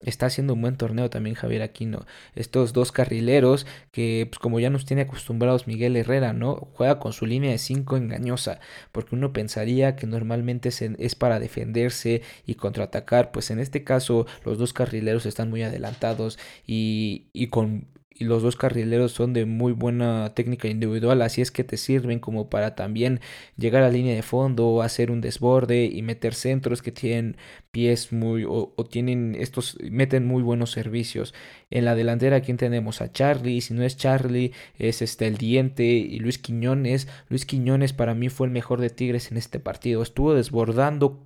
está 0.00 0.26
haciendo 0.26 0.54
un 0.54 0.62
buen 0.62 0.76
torneo 0.76 1.10
también 1.10 1.36
Javier 1.36 1.62
Aquino. 1.62 2.06
Estos 2.34 2.72
dos 2.72 2.92
carrileros 2.92 3.66
que, 3.92 4.26
pues 4.30 4.38
como 4.38 4.60
ya 4.60 4.70
nos 4.70 4.86
tiene 4.86 5.02
acostumbrados 5.02 5.66
Miguel 5.66 5.96
Herrera, 5.96 6.32
¿no? 6.32 6.68
Juega 6.74 6.98
con 6.98 7.12
su 7.12 7.26
línea 7.26 7.50
de 7.50 7.58
5 7.58 7.96
engañosa, 7.96 8.60
porque 8.92 9.14
uno 9.14 9.32
pensaría 9.32 9.96
que 9.96 10.06
normalmente 10.06 10.70
es 10.70 11.14
para 11.14 11.38
defenderse 11.38 12.22
y 12.46 12.54
contraatacar. 12.54 13.30
Pues 13.32 13.50
en 13.50 13.58
este 13.58 13.84
caso 13.84 14.26
los 14.44 14.58
dos 14.58 14.72
carrileros 14.72 15.26
están 15.26 15.50
muy 15.50 15.62
adelantados 15.62 16.38
y, 16.66 17.26
y 17.32 17.48
con 17.48 17.86
y 18.20 18.24
los 18.24 18.42
dos 18.42 18.54
carrileros 18.54 19.12
son 19.12 19.32
de 19.32 19.46
muy 19.46 19.72
buena 19.72 20.34
técnica 20.34 20.68
individual, 20.68 21.22
así 21.22 21.40
es 21.40 21.50
que 21.50 21.64
te 21.64 21.78
sirven 21.78 22.18
como 22.20 22.50
para 22.50 22.74
también 22.74 23.20
llegar 23.56 23.82
a 23.82 23.88
línea 23.88 24.14
de 24.14 24.22
fondo, 24.22 24.82
hacer 24.82 25.10
un 25.10 25.22
desborde 25.22 25.86
y 25.86 26.02
meter 26.02 26.34
centros 26.34 26.82
que 26.82 26.92
tienen 26.92 27.38
pies 27.70 28.12
muy 28.12 28.44
o, 28.46 28.74
tienen 28.90 29.34
estos 29.38 29.78
meten 29.90 30.26
muy 30.26 30.42
buenos 30.42 30.70
servicios. 30.70 31.32
En 31.70 31.86
la 31.86 31.94
delantera 31.94 32.36
aquí 32.36 32.52
tenemos 32.54 33.00
a 33.00 33.10
Charlie, 33.10 33.62
si 33.62 33.72
no 33.72 33.82
es 33.82 33.96
Charlie 33.96 34.52
es 34.78 35.00
este 35.00 35.26
el 35.26 35.38
Diente 35.38 35.84
y 35.84 36.18
Luis 36.18 36.36
Quiñones. 36.36 37.08
Luis 37.30 37.46
Quiñones 37.46 37.94
para 37.94 38.14
mí 38.14 38.28
fue 38.28 38.48
el 38.48 38.52
mejor 38.52 38.82
de 38.82 38.90
Tigres 38.90 39.30
en 39.30 39.38
este 39.38 39.60
partido, 39.60 40.02
estuvo 40.02 40.34
desbordando 40.34 41.22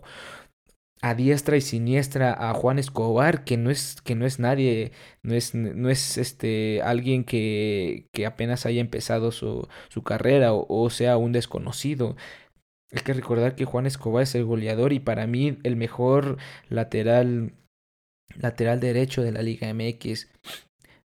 a 1.04 1.14
diestra 1.14 1.58
y 1.58 1.61
siniestra 1.61 2.32
a 2.32 2.54
Juan 2.54 2.78
Escobar, 2.78 3.44
que 3.44 3.58
no 3.58 3.70
es, 3.70 4.00
que 4.00 4.14
no 4.14 4.25
es 4.25 4.38
nadie, 4.38 4.92
no 5.23 5.34
es, 5.34 5.54
no 5.54 5.90
es 5.90 6.16
este, 6.16 6.80
alguien 6.80 7.25
que, 7.25 8.08
que 8.11 8.25
apenas 8.25 8.64
haya 8.64 8.80
empezado 8.80 9.30
su, 9.30 9.68
su 9.90 10.02
carrera 10.02 10.54
o, 10.54 10.88
sea 10.88 11.18
un 11.18 11.32
desconocido. 11.32 12.16
Hay 12.90 13.02
que 13.02 13.12
recordar 13.12 13.54
que 13.54 13.66
Juan 13.66 13.84
Escobar 13.84 14.23
es 14.23 14.34
el 14.34 14.46
goleador 14.46 14.94
y 14.94 14.99
para 15.00 15.26
mí 15.26 15.58
el 15.62 15.76
mejor 15.76 16.38
lateral, 16.70 17.52
lateral 18.34 18.80
derecho 18.80 19.20
de 19.23 19.32
la 19.32 19.42
Liga 19.42 19.75
MX 19.75 20.28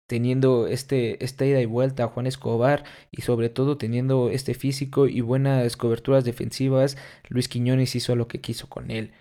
teniendo 0.06 0.68
este, 0.68 1.24
esta 1.26 1.44
ida 1.44 1.60
y 1.60 1.66
vuelta 1.66 2.04
a 2.04 2.08
Juan 2.10 2.28
Escobar 2.28 2.84
y 3.10 3.24
sobre 3.24 3.50
todo 3.50 3.78
teniendo 3.80 4.30
este 4.30 4.54
físico 4.54 5.08
y 5.08 5.22
buenas 5.22 5.76
coberturas 5.76 6.24
defensivas, 6.24 6.98
Luis 7.30 7.50
Quiñones 7.50 7.96
hizo 7.96 8.16
lo 8.16 8.28
que 8.28 8.42
quiso 8.42 8.70
con 8.70 8.92
él 8.92 9.12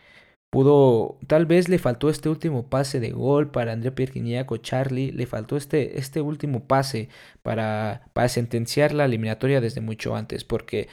pudo, 0.57 1.19
tal 1.27 1.45
vez 1.45 1.69
le 1.69 1.79
faltó 1.79 2.09
este 2.09 2.31
último 2.31 2.71
pase 2.71 2.99
de 2.99 3.11
gol 3.11 3.51
para 3.51 3.73
André 3.73 3.93
Pierguignac 3.93 4.51
Charlie, 4.63 5.13
le 5.13 5.27
faltó 5.27 5.59
este, 5.59 5.99
este 5.99 6.23
último 6.23 6.67
pase 6.67 7.11
para, 7.43 8.09
para 8.15 8.31
sentenciar 8.31 8.95
la 8.95 9.05
eliminatoria 9.05 9.61
desde 9.61 9.83
mucho 9.83 10.17
antes, 10.17 10.45
porque 10.45 10.89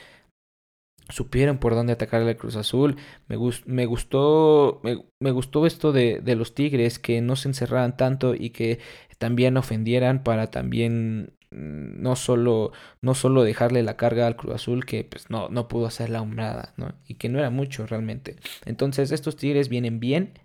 supieron 1.08 1.60
por 1.60 1.76
dónde 1.76 1.94
atacar 1.94 2.24
al 2.24 2.36
Cruz 2.36 2.58
Azul. 2.58 2.98
Me, 3.30 3.38
me 3.66 3.86
gustó, 3.86 4.82
me, 4.84 5.32
gustó 5.32 5.66
esto 5.66 5.94
de, 5.94 6.20
de, 6.20 6.36
los 6.36 6.56
Tigres, 6.56 7.00
que 7.00 7.22
no 7.22 7.38
se 7.38 7.48
encerraran 7.48 7.96
tanto 7.96 8.36
y 8.36 8.50
que 8.50 8.80
también 9.18 9.56
ofendieran 9.56 10.24
para 10.24 10.52
también 10.52 11.38
no 11.54 12.16
solo, 12.16 12.72
no 13.02 13.14
solo 13.16 13.44
dejarle 13.44 13.84
la 13.84 13.98
carga 13.98 14.28
al 14.28 14.36
Cruz 14.36 14.56
Azul, 14.56 14.86
que 14.86 15.04
pues 15.04 15.30
no, 15.30 15.50
no 15.50 15.68
pudo 15.68 15.86
hacer 15.86 16.10
la 16.10 16.24
nada, 16.26 16.74
¿no? 16.78 16.94
Y 17.08 17.16
que 17.16 17.30
no 17.30 17.40
era 17.40 17.50
mucho 17.50 17.86
realmente. 17.88 18.36
Entonces 18.66 19.12
estos 19.12 19.36
Tigres 19.36 19.70
vienen 19.70 20.00
bien. 20.00 20.40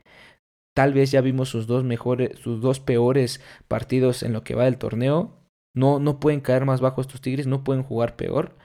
Tal 0.74 0.92
vez 0.94 1.10
ya 1.10 1.20
vimos 1.20 1.48
sus 1.48 1.66
dos 1.66 1.84
mejores, 1.84 2.38
sus 2.38 2.60
dos 2.60 2.80
peores 2.80 3.40
partidos 3.68 4.22
en 4.22 4.32
lo 4.32 4.44
que 4.44 4.54
va 4.54 4.64
del 4.64 4.78
torneo. 4.78 5.34
No, 5.74 5.98
no 5.98 6.20
pueden 6.20 6.40
caer 6.40 6.64
más 6.64 6.80
bajo 6.80 7.00
estos 7.00 7.20
Tigres, 7.20 7.46
no 7.46 7.64
pueden 7.64 7.82
jugar 7.82 8.16
peor. 8.16 8.56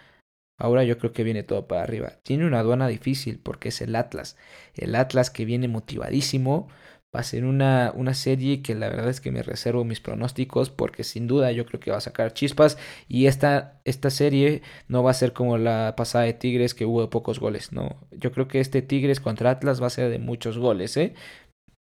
Ahora 0.57 0.83
yo 0.83 0.97
creo 0.97 1.13
que 1.13 1.23
viene 1.23 1.43
todo 1.43 1.67
para 1.67 1.83
arriba. 1.83 2.19
Tiene 2.23 2.45
una 2.45 2.59
aduana 2.59 2.87
difícil 2.87 3.39
porque 3.39 3.69
es 3.69 3.81
el 3.81 3.95
Atlas. 3.95 4.37
El 4.75 4.95
Atlas 4.95 5.29
que 5.29 5.45
viene 5.45 5.67
motivadísimo, 5.67 6.69
va 7.15 7.19
a 7.19 7.23
ser 7.23 7.45
una, 7.45 7.91
una 7.95 8.13
serie 8.13 8.61
que 8.61 8.73
la 8.73 8.89
verdad 8.89 9.09
es 9.09 9.21
que 9.21 9.31
me 9.31 9.43
reservo 9.43 9.83
mis 9.83 9.99
pronósticos 9.99 10.69
porque 10.69 11.03
sin 11.03 11.27
duda 11.27 11.51
yo 11.51 11.65
creo 11.65 11.79
que 11.79 11.91
va 11.91 11.97
a 11.97 12.01
sacar 12.01 12.33
chispas 12.33 12.77
y 13.07 13.27
esta, 13.27 13.81
esta 13.85 14.09
serie 14.09 14.63
no 14.87 15.03
va 15.03 15.11
a 15.11 15.13
ser 15.13 15.33
como 15.33 15.57
la 15.57 15.93
pasada 15.95 16.25
de 16.25 16.33
Tigres 16.33 16.73
que 16.73 16.85
hubo 16.85 17.09
pocos 17.09 17.39
goles, 17.39 17.71
no, 17.71 17.97
yo 18.11 18.31
creo 18.31 18.47
que 18.47 18.59
este 18.59 18.81
Tigres 18.81 19.19
contra 19.19 19.51
Atlas 19.51 19.81
va 19.81 19.87
a 19.87 19.91
ser 19.91 20.09
de 20.09 20.19
muchos 20.19 20.57
goles, 20.57 20.97
¿eh? 20.97 21.13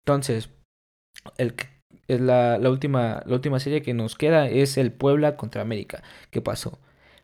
Entonces, 0.05 0.49
el, 1.37 1.55
la, 2.07 2.57
la, 2.57 2.69
última, 2.69 3.23
la 3.25 3.35
última 3.35 3.59
serie 3.59 3.81
que 3.81 3.93
nos 3.93 4.15
queda 4.15 4.47
es 4.49 4.77
el 4.77 4.91
Puebla 4.91 5.37
contra 5.37 5.61
América. 5.61 6.03
¿Qué 6.29 6.41
pasó? 6.41 6.79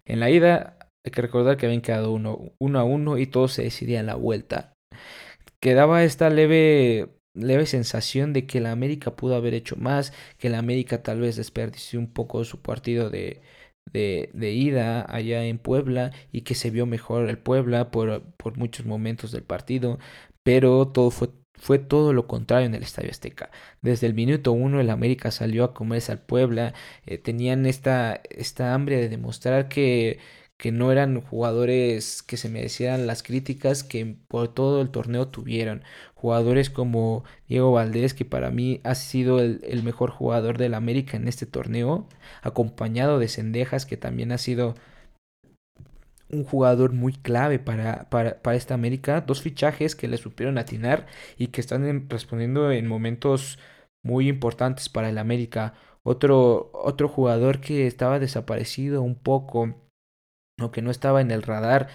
En 0.06 0.20
la 0.20 0.30
ida 0.30 0.78
hay 1.06 1.12
que 1.12 1.22
recordar 1.22 1.58
que 1.58 1.68
habían 1.68 1.82
quedado 1.82 2.12
uno, 2.12 2.54
uno 2.60 2.80
a 2.80 2.84
uno 2.84 3.18
y 3.18 3.28
todo 3.28 3.48
se 3.48 3.64
decidía 3.64 4.00
en 4.00 4.08
la 4.08 4.16
vuelta. 4.16 4.74
Quedaba 5.62 6.04
esta 6.04 6.30
leve 6.30 7.21
leve 7.34 7.66
sensación 7.66 8.34
de 8.34 8.46
que 8.46 8.60
la 8.62 8.72
América 8.72 9.16
pudo 9.16 9.36
haber 9.36 9.54
hecho 9.54 9.76
más, 9.78 10.14
que 10.38 10.50
la 10.50 10.60
América 10.60 11.04
tal 11.04 11.22
vez 11.22 11.36
desperdició 11.36 12.00
un 12.00 12.12
poco 12.12 12.44
su 12.44 12.62
partido 12.62 13.10
de, 13.10 13.42
de, 13.94 14.52
ida 14.54 15.06
allá 15.14 15.44
en 15.46 15.58
Puebla 15.60 16.12
y 16.32 16.42
que 16.42 16.56
se 16.56 16.70
vio 16.70 16.86
mejor 16.86 17.30
el 17.30 17.38
Puebla 17.38 17.92
por, 17.92 18.24
por 18.38 18.58
muchos 18.58 18.86
momentos 18.86 19.32
del 19.32 19.44
partido, 19.44 20.00
pero 20.44 20.88
todo 20.88 21.12
fue, 21.12 21.30
fue 21.54 21.80
todo 21.80 22.14
lo 22.14 22.28
contrario 22.28 22.68
en 22.68 22.76
el 22.76 22.84
Estadio 22.84 23.12
Azteca. 23.12 23.52
Desde 23.82 24.08
el 24.08 24.14
minuto 24.14 24.52
uno 24.52 24.80
el 24.80 24.90
América 24.90 25.32
salió 25.32 25.64
a 25.64 25.74
comerse 25.74 26.12
al 26.12 26.22
Puebla, 26.22 26.74
eh, 27.06 27.18
tenían 27.18 27.66
esta, 27.66 28.22
esta 28.30 28.74
hambre 28.74 28.98
de 28.98 29.10
demostrar 29.10 29.68
que 29.68 30.20
que 30.62 30.72
no 30.72 30.92
eran 30.92 31.22
jugadores 31.22 32.22
que 32.22 32.38
se 32.38 32.48
merecieran 32.48 33.08
las 33.08 33.24
críticas 33.24 33.84
que 33.84 34.16
por 34.28 34.54
todo 34.54 34.82
el 34.82 34.92
torneo 34.92 35.28
tuvieron. 35.28 35.84
Jugadores 36.14 36.70
como 36.70 37.24
Diego 37.48 37.72
Valdés, 37.72 38.14
que 38.14 38.26
para 38.26 38.52
mí 38.52 38.80
ha 38.84 38.94
sido 38.94 39.40
el, 39.40 39.82
mejor 39.84 40.12
jugador 40.12 40.60
del 40.60 40.76
América 40.76 41.18
en 41.18 41.28
este 41.28 41.48
torneo, 41.48 42.08
acompañado 42.44 43.18
de 43.18 43.28
Cendejas, 43.28 43.88
que 43.88 43.98
también 43.98 44.32
ha 44.32 44.38
sido 44.38 44.76
un 46.30 46.44
jugador 46.44 46.94
muy 46.94 47.14
clave 47.14 47.58
para, 47.58 48.08
para, 48.12 48.42
para, 48.44 48.56
esta 48.56 48.76
América. 48.76 49.22
Dos 49.22 49.42
fichajes 49.42 49.96
que 49.96 50.08
le 50.08 50.18
supieron 50.18 50.60
atinar 50.60 51.08
y 51.40 51.48
que 51.48 51.62
están 51.62 52.08
respondiendo 52.08 52.72
en 52.72 52.88
momentos 52.88 53.58
muy 54.04 54.30
importantes 54.30 54.90
para 54.90 55.10
el 55.10 55.18
América. 55.18 55.74
Otro, 56.04 56.70
otro 56.76 57.08
jugador 57.10 57.62
que 57.62 57.88
estaba 57.88 58.20
desaparecido 58.20 59.02
un 59.02 59.16
poco 59.16 59.76
que 60.70 60.84
no 60.84 60.92
estaba 60.92 61.22
en 61.22 61.32
el 61.32 61.42
radar 61.42 61.88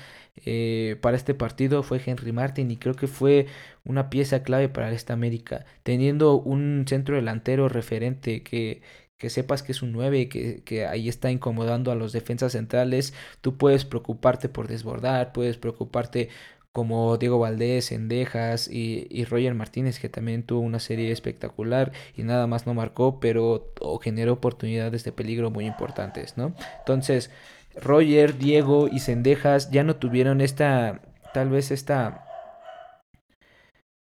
eh, 0.44 0.96
para 1.00 1.16
este 1.16 1.34
partido 1.34 1.82
fue 1.82 2.00
Henry 2.04 2.32
Martin 2.32 2.70
y 2.70 2.76
creo 2.76 2.94
que 2.94 3.06
fue 3.06 3.46
una 3.84 4.10
pieza 4.10 4.42
clave 4.42 4.68
para 4.68 4.90
esta 4.92 5.12
América, 5.14 5.64
teniendo 5.82 6.36
un 6.36 6.84
centro 6.88 7.16
delantero 7.16 7.68
referente 7.68 8.42
que, 8.42 8.82
que 9.18 9.30
sepas 9.30 9.62
que 9.62 9.72
es 9.72 9.82
un 9.82 9.92
9, 9.92 10.28
que, 10.28 10.62
que 10.64 10.86
ahí 10.86 11.08
está 11.08 11.30
incomodando 11.30 11.90
a 11.90 11.94
los 11.94 12.12
defensas 12.12 12.52
centrales, 12.52 13.14
tú 13.40 13.56
puedes 13.56 13.84
preocuparte 13.84 14.48
por 14.48 14.68
desbordar, 14.68 15.32
puedes 15.32 15.56
preocuparte 15.56 16.28
como 16.72 17.16
Diego 17.16 17.38
Valdés, 17.38 17.90
Endejas 17.90 18.68
y, 18.68 19.06
y, 19.08 19.24
Roger 19.24 19.54
Martínez, 19.54 19.98
que 19.98 20.10
también 20.10 20.42
tuvo 20.42 20.60
una 20.60 20.78
serie 20.78 21.10
espectacular 21.10 21.92
y 22.14 22.22
nada 22.22 22.46
más 22.46 22.66
no 22.66 22.74
marcó, 22.74 23.18
pero 23.18 23.72
generó 24.02 24.34
oportunidades 24.34 25.02
de 25.02 25.12
peligro 25.12 25.50
muy 25.50 25.64
importantes, 25.64 26.36
¿no? 26.36 26.54
Entonces, 26.80 27.30
Roger, 27.76 28.38
Diego 28.38 28.88
y 28.88 29.00
Cendejas 29.00 29.70
ya 29.70 29.84
no 29.84 29.96
tuvieron 29.96 30.40
esta, 30.40 31.00
tal 31.34 31.50
vez 31.50 31.70
esta, 31.70 32.24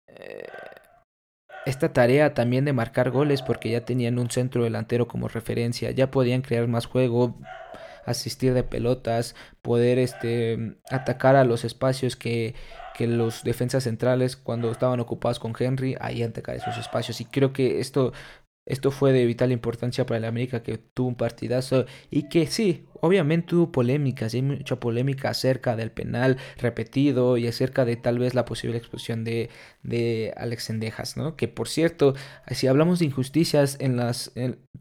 eh, 0.07 0.47
esta 1.65 1.91
tarea 1.91 2.33
también 2.33 2.65
de 2.65 2.73
marcar 2.73 3.11
goles 3.11 3.41
porque 3.41 3.69
ya 3.69 3.85
tenían 3.85 4.19
un 4.19 4.29
centro 4.29 4.63
delantero 4.63 5.07
como 5.07 5.27
referencia, 5.27 5.91
ya 5.91 6.11
podían 6.11 6.41
crear 6.41 6.67
más 6.67 6.85
juego, 6.85 7.37
asistir 8.05 8.53
de 8.53 8.63
pelotas, 8.63 9.35
poder 9.61 9.97
este, 9.99 10.77
atacar 10.89 11.35
a 11.35 11.43
los 11.43 11.65
espacios 11.65 12.15
que, 12.15 12.55
que 12.93 13.07
los 13.07 13.43
defensas 13.43 13.83
centrales 13.83 14.37
cuando 14.37 14.71
estaban 14.71 14.99
ocupados 14.99 15.39
con 15.39 15.53
Henry, 15.57 15.97
ahí 15.99 16.23
atacar 16.23 16.55
esos 16.55 16.77
espacios. 16.77 17.19
Y 17.19 17.25
creo 17.25 17.51
que 17.51 17.79
esto 17.79 18.13
esto 18.65 18.91
fue 18.91 19.13
de 19.13 19.25
vital 19.25 19.51
importancia 19.51 20.05
para 20.05 20.17
el 20.17 20.25
América 20.25 20.63
que 20.63 20.77
tuvo 20.77 21.09
un 21.09 21.15
partidazo 21.15 21.85
y 22.09 22.29
que 22.29 22.47
sí, 22.47 22.85
obviamente 22.99 23.55
hubo 23.55 23.71
polémicas, 23.71 24.33
hay 24.33 24.41
mucha 24.41 24.79
polémica 24.79 25.29
acerca 25.29 25.75
del 25.75 25.91
penal 25.91 26.37
repetido 26.57 27.37
y 27.37 27.47
acerca 27.47 27.85
de 27.85 27.95
tal 27.95 28.17
vez 28.17 28.33
la 28.33 28.45
posible 28.45 28.77
expulsión 28.77 29.23
de, 29.23 29.49
de 29.85 30.33
Alex 30.35 30.63
Sendejas, 30.63 31.17
¿no? 31.17 31.35
Que 31.35 31.47
por 31.47 31.67
cierto, 31.67 32.15
si 32.51 32.67
hablamos 32.67 32.99
de 32.99 33.05
injusticias 33.05 33.77
en 33.79 33.97
las 33.97 34.31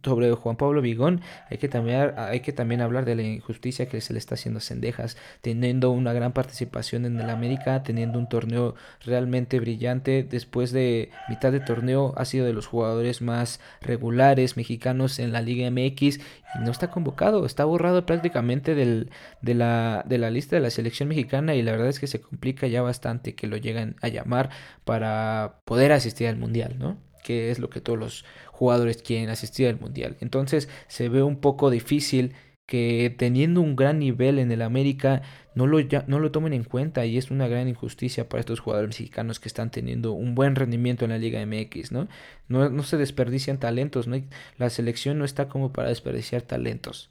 sobre 0.03 0.33
Juan 0.33 0.57
Pablo 0.57 0.83
Vigón, 0.83 1.21
hay 1.51 1.59
que 1.59 1.69
también 1.69 2.13
hay 2.17 2.41
que 2.41 2.53
también 2.53 2.81
hablar 2.81 3.05
de 3.05 3.15
la 3.15 3.23
injusticia 3.23 3.87
que 3.87 4.01
se 4.01 4.13
le 4.13 4.19
está 4.19 4.35
haciendo 4.35 4.59
a 4.59 4.61
Sendejas, 4.61 5.17
teniendo 5.41 5.91
una 5.91 6.13
gran 6.13 6.33
participación 6.33 7.05
en 7.05 7.19
el 7.19 7.31
América, 7.31 7.83
teniendo 7.83 8.19
un 8.19 8.29
torneo 8.29 8.75
realmente 9.05 9.61
brillante, 9.61 10.23
después 10.23 10.73
de 10.73 11.11
mitad 11.29 11.53
de 11.53 11.61
torneo 11.61 12.15
ha 12.17 12.25
sido 12.25 12.47
de 12.47 12.53
los 12.53 12.67
jugadores 12.67 13.23
más 13.23 13.61
regulares 13.81 14.57
mexicanos 14.57 15.19
en 15.19 15.33
la 15.33 15.41
Liga 15.41 15.71
MX 15.71 16.21
no 16.61 16.71
está 16.71 16.91
convocado, 16.91 17.47
está 17.47 17.65
borrado 17.65 18.07
prácticamente 18.07 18.75
del, 18.75 19.11
de, 19.41 19.55
la, 19.55 20.05
de 20.07 20.19
la 20.19 20.31
lista 20.31 20.57
de 20.57 20.63
la 20.63 20.71
selección 20.71 21.09
mexicana 21.09 21.55
y 21.55 21.63
la 21.63 21.73
verdad 21.73 21.89
es 21.89 22.01
que 22.01 22.07
se 22.07 22.21
complica 22.21 22.67
ya 22.67 22.83
bastante 22.83 23.35
que 23.35 23.47
lo 23.47 23.57
lleguen 23.57 23.97
a 24.03 24.09
llamar 24.09 24.51
para 24.85 25.61
poder 25.65 25.93
asistir 25.93 26.29
al 26.29 26.37
Mundial, 26.37 26.77
¿no? 26.79 26.99
Que 27.23 27.51
es 27.51 27.59
lo 27.59 27.71
que 27.71 27.81
todos 27.81 27.99
los 27.99 28.25
jugadores 28.49 29.03
quieren 29.03 29.31
asistir 29.31 29.69
al 29.69 29.81
Mundial. 29.81 30.17
Entonces 30.21 30.69
se 30.89 31.09
ve 31.09 31.23
un 31.23 31.37
poco 31.37 31.71
difícil 31.71 32.35
que 32.67 33.15
teniendo 33.17 33.61
un 33.61 33.77
gran 33.77 33.99
nivel 33.99 34.39
en 34.39 34.51
el 34.51 34.63
América 34.63 35.23
no 35.55 35.67
lo, 35.67 35.79
no 36.07 36.19
lo 36.19 36.31
tomen 36.31 36.53
en 36.53 36.65
cuenta 36.65 37.05
y 37.05 37.19
es 37.19 37.31
una 37.31 37.47
gran 37.47 37.69
injusticia 37.69 38.29
para 38.29 38.41
estos 38.41 38.61
jugadores 38.61 38.89
mexicanos 38.89 39.39
que 39.39 39.49
están 39.49 39.71
teniendo 39.71 40.13
un 40.13 40.35
buen 40.35 40.57
rendimiento 40.57 41.05
en 41.05 41.11
la 41.11 41.19
Liga 41.19 41.45
MX, 41.45 41.93
¿no? 41.93 42.09
No, 42.49 42.71
no 42.71 42.83
se 42.83 42.97
desperdician 42.97 43.59
talentos, 43.59 44.09
¿no? 44.09 44.21
La 44.59 44.71
selección 44.71 45.19
no 45.19 45.25
está 45.25 45.49
como 45.49 45.73
para 45.73 45.91
desperdiciar 45.91 46.43
talentos. 46.43 47.11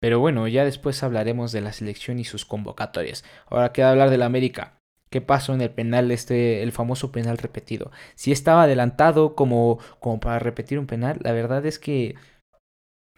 Pero 0.00 0.20
bueno, 0.20 0.46
ya 0.46 0.64
después 0.64 1.02
hablaremos 1.02 1.52
de 1.52 1.62
la 1.62 1.72
selección 1.72 2.18
y 2.18 2.24
sus 2.24 2.44
convocatorias. 2.44 3.24
Ahora 3.46 3.72
queda 3.72 3.90
hablar 3.90 4.10
del 4.10 4.22
América. 4.22 4.78
¿Qué 5.10 5.20
pasó 5.20 5.54
en 5.54 5.60
el 5.60 5.70
penal, 5.70 6.10
este, 6.10 6.62
el 6.62 6.72
famoso 6.72 7.12
penal 7.12 7.38
repetido? 7.38 7.90
Si 8.14 8.32
estaba 8.32 8.64
adelantado 8.64 9.34
como, 9.34 9.78
como 10.00 10.20
para 10.20 10.38
repetir 10.38 10.78
un 10.78 10.86
penal, 10.86 11.18
la 11.22 11.32
verdad 11.32 11.64
es 11.64 11.78
que 11.78 12.16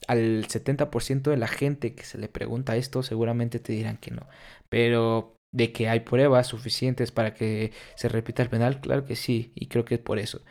al 0.07 0.47
70% 0.47 1.31
de 1.31 1.37
la 1.37 1.49
gente 1.49 1.95
que 1.95 2.05
se 2.05 2.19
le 2.19 2.29
pregunta 2.29 2.77
esto 2.77 3.03
seguramente 3.03 3.59
te 3.59 3.73
dirán 3.73 3.99
que 3.99 4.11
no. 4.11 4.27
Pero 4.69 5.35
de 5.53 5.73
que 5.73 5.89
hay 5.89 6.01
pruebas 6.01 6.47
suficientes 6.49 7.11
para 7.13 7.35
que 7.35 7.73
se 7.95 8.09
repita 8.09 8.43
el 8.43 8.51
penal, 8.51 8.81
claro 8.81 9.05
que 9.05 9.17
sí, 9.17 9.53
y 9.55 9.67
creo 9.67 9.85
que 9.85 9.97
es 9.97 10.01
por 10.01 10.19
eso. 10.19 10.43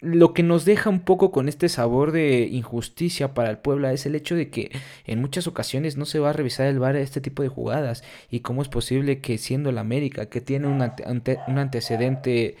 Lo 0.00 0.34
que 0.34 0.42
nos 0.42 0.64
deja 0.64 0.90
un 0.90 1.00
poco 1.00 1.30
con 1.30 1.48
este 1.48 1.68
sabor 1.68 2.12
de 2.12 2.48
injusticia 2.50 3.34
para 3.34 3.50
el 3.50 3.58
Puebla 3.58 3.92
es 3.92 4.04
el 4.06 4.14
hecho 4.16 4.34
de 4.34 4.50
que 4.50 4.72
en 5.06 5.20
muchas 5.20 5.46
ocasiones 5.46 5.96
no 5.96 6.06
se 6.06 6.18
va 6.18 6.30
a 6.30 6.32
revisar 6.32 6.66
el 6.66 6.80
VAR 6.80 6.96
este 6.96 7.20
tipo 7.20 7.42
de 7.42 7.48
jugadas 7.48 8.02
y 8.30 8.40
cómo 8.40 8.62
es 8.62 8.68
posible 8.68 9.20
que 9.20 9.38
siendo 9.38 9.70
el 9.70 9.78
América 9.78 10.26
que 10.26 10.40
tiene 10.40 10.66
un, 10.66 10.82
un 10.82 11.58
antecedente 11.58 12.56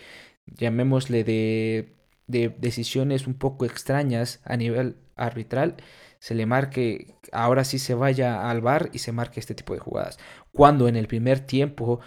llamémosle 0.46 1.24
de, 1.24 1.88
de 2.26 2.54
decisiones 2.58 3.26
un 3.26 3.34
poco 3.34 3.64
extrañas 3.64 4.40
a 4.44 4.56
nivel 4.56 4.96
arbitral 5.16 5.76
se 6.22 6.36
le 6.36 6.46
marque, 6.46 7.16
ahora 7.32 7.64
sí 7.64 7.80
se 7.80 7.94
vaya 7.94 8.48
al 8.48 8.60
bar 8.60 8.90
y 8.92 9.00
se 9.00 9.10
marque 9.10 9.40
este 9.40 9.56
tipo 9.56 9.74
de 9.74 9.80
jugadas. 9.80 10.20
Cuando 10.52 10.86
en 10.86 10.94
el 10.94 11.08
primer 11.08 11.40
tiempo 11.40 11.98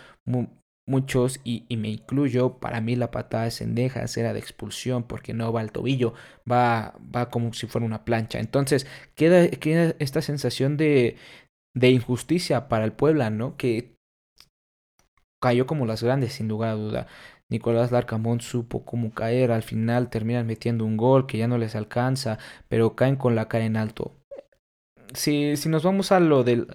muchos, 0.87 1.41
y, 1.43 1.65
me 1.75 1.89
incluyo, 1.89 2.59
para 2.59 2.79
mí 2.79 2.95
la 2.95 3.11
patada 3.11 3.43
de 3.43 3.51
Cendejas 3.51 4.15
era 4.15 4.31
de 4.31 4.39
expulsión 4.39 5.03
porque 5.03 5.33
no 5.33 5.51
va 5.51 5.59
al 5.59 5.73
tobillo, 5.73 6.13
va, 6.49 6.95
va 7.13 7.29
como 7.29 7.51
si 7.51 7.67
fuera 7.67 7.85
una 7.85 8.05
plancha. 8.05 8.39
Entonces 8.39 8.87
queda, 9.15 9.49
queda 9.49 9.95
esta 9.99 10.21
sensación 10.21 10.77
de, 10.77 11.17
de 11.73 11.89
injusticia 11.89 12.69
para 12.69 12.85
el 12.85 12.93
Puebla, 12.93 13.29
¿no? 13.29 13.57
Que 13.57 13.97
cayó 15.41 15.67
como 15.67 15.85
las 15.85 16.03
grandes, 16.03 16.33
sin 16.33 16.47
lugar 16.47 16.69
a 16.69 16.75
duda. 16.75 17.07
Nicolás 17.49 17.91
Larcamón 17.91 18.41
supo 18.41 18.85
cómo 18.85 19.11
caer, 19.11 19.51
al 19.51 19.63
final 19.63 20.09
terminan 20.09 20.47
metiendo 20.47 20.85
un 20.85 20.97
gol 20.97 21.27
que 21.27 21.37
ya 21.37 21.47
no 21.47 21.57
les 21.57 21.75
alcanza, 21.75 22.39
pero 22.67 22.95
caen 22.95 23.15
con 23.15 23.35
la 23.35 23.47
cara 23.47 23.65
en 23.65 23.77
alto. 23.77 24.13
Si, 25.13 25.55
si 25.55 25.69
nos 25.69 25.83
vamos 25.83 26.11
a 26.11 26.19
lo 26.19 26.43
del 26.43 26.67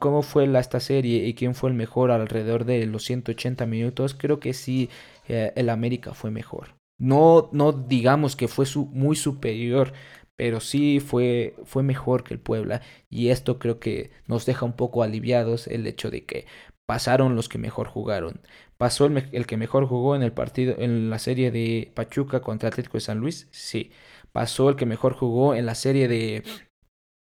cómo 0.00 0.22
fue 0.22 0.46
la, 0.46 0.60
esta 0.60 0.80
serie 0.80 1.26
y 1.26 1.34
quién 1.34 1.54
fue 1.54 1.70
el 1.70 1.76
mejor 1.76 2.10
alrededor 2.10 2.64
de 2.64 2.86
los 2.86 3.04
180 3.04 3.66
minutos, 3.66 4.14
creo 4.14 4.40
que 4.40 4.54
sí 4.54 4.90
eh, 5.28 5.52
el 5.56 5.68
América 5.68 6.14
fue 6.14 6.30
mejor. 6.30 6.74
No, 6.98 7.50
no 7.52 7.72
digamos 7.72 8.36
que 8.36 8.48
fue 8.48 8.66
su, 8.66 8.86
muy 8.86 9.16
superior, 9.16 9.92
pero 10.36 10.60
sí 10.60 11.00
fue, 11.00 11.54
fue 11.64 11.82
mejor 11.82 12.24
que 12.24 12.34
el 12.34 12.40
Puebla 12.40 12.82
y 13.10 13.28
esto 13.28 13.58
creo 13.58 13.78
que 13.78 14.10
nos 14.26 14.46
deja 14.46 14.64
un 14.66 14.74
poco 14.74 15.02
aliviados 15.02 15.66
el 15.68 15.86
hecho 15.86 16.10
de 16.10 16.24
que 16.24 16.46
pasaron 16.92 17.36
los 17.36 17.48
que 17.48 17.56
mejor 17.56 17.88
jugaron. 17.88 18.42
¿Pasó 18.76 19.06
el, 19.06 19.46
que 19.46 19.56
mejor 19.56 19.86
jugó 19.86 20.14
en 20.14 20.22
el 20.22 20.32
partido, 20.32 20.74
en 20.78 21.08
la 21.08 21.18
serie 21.18 21.50
de 21.50 21.90
Pachuca 21.94 22.42
contra 22.42 22.68
Atlético 22.68 22.98
de 22.98 23.00
San 23.00 23.16
Luis? 23.18 23.48
Sí. 23.50 23.92
¿Pasó 24.30 24.68
el 24.68 24.76
que 24.76 24.84
mejor 24.84 25.14
jugó 25.14 25.54
en 25.54 25.64
la 25.64 25.74
serie 25.74 26.06
de, 26.06 26.44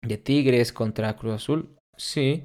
de 0.03 0.17
Tigres 0.19 0.71
contra 0.71 1.15
Cruz 1.17 1.33
Azul? 1.33 1.75
Sí. 1.97 2.43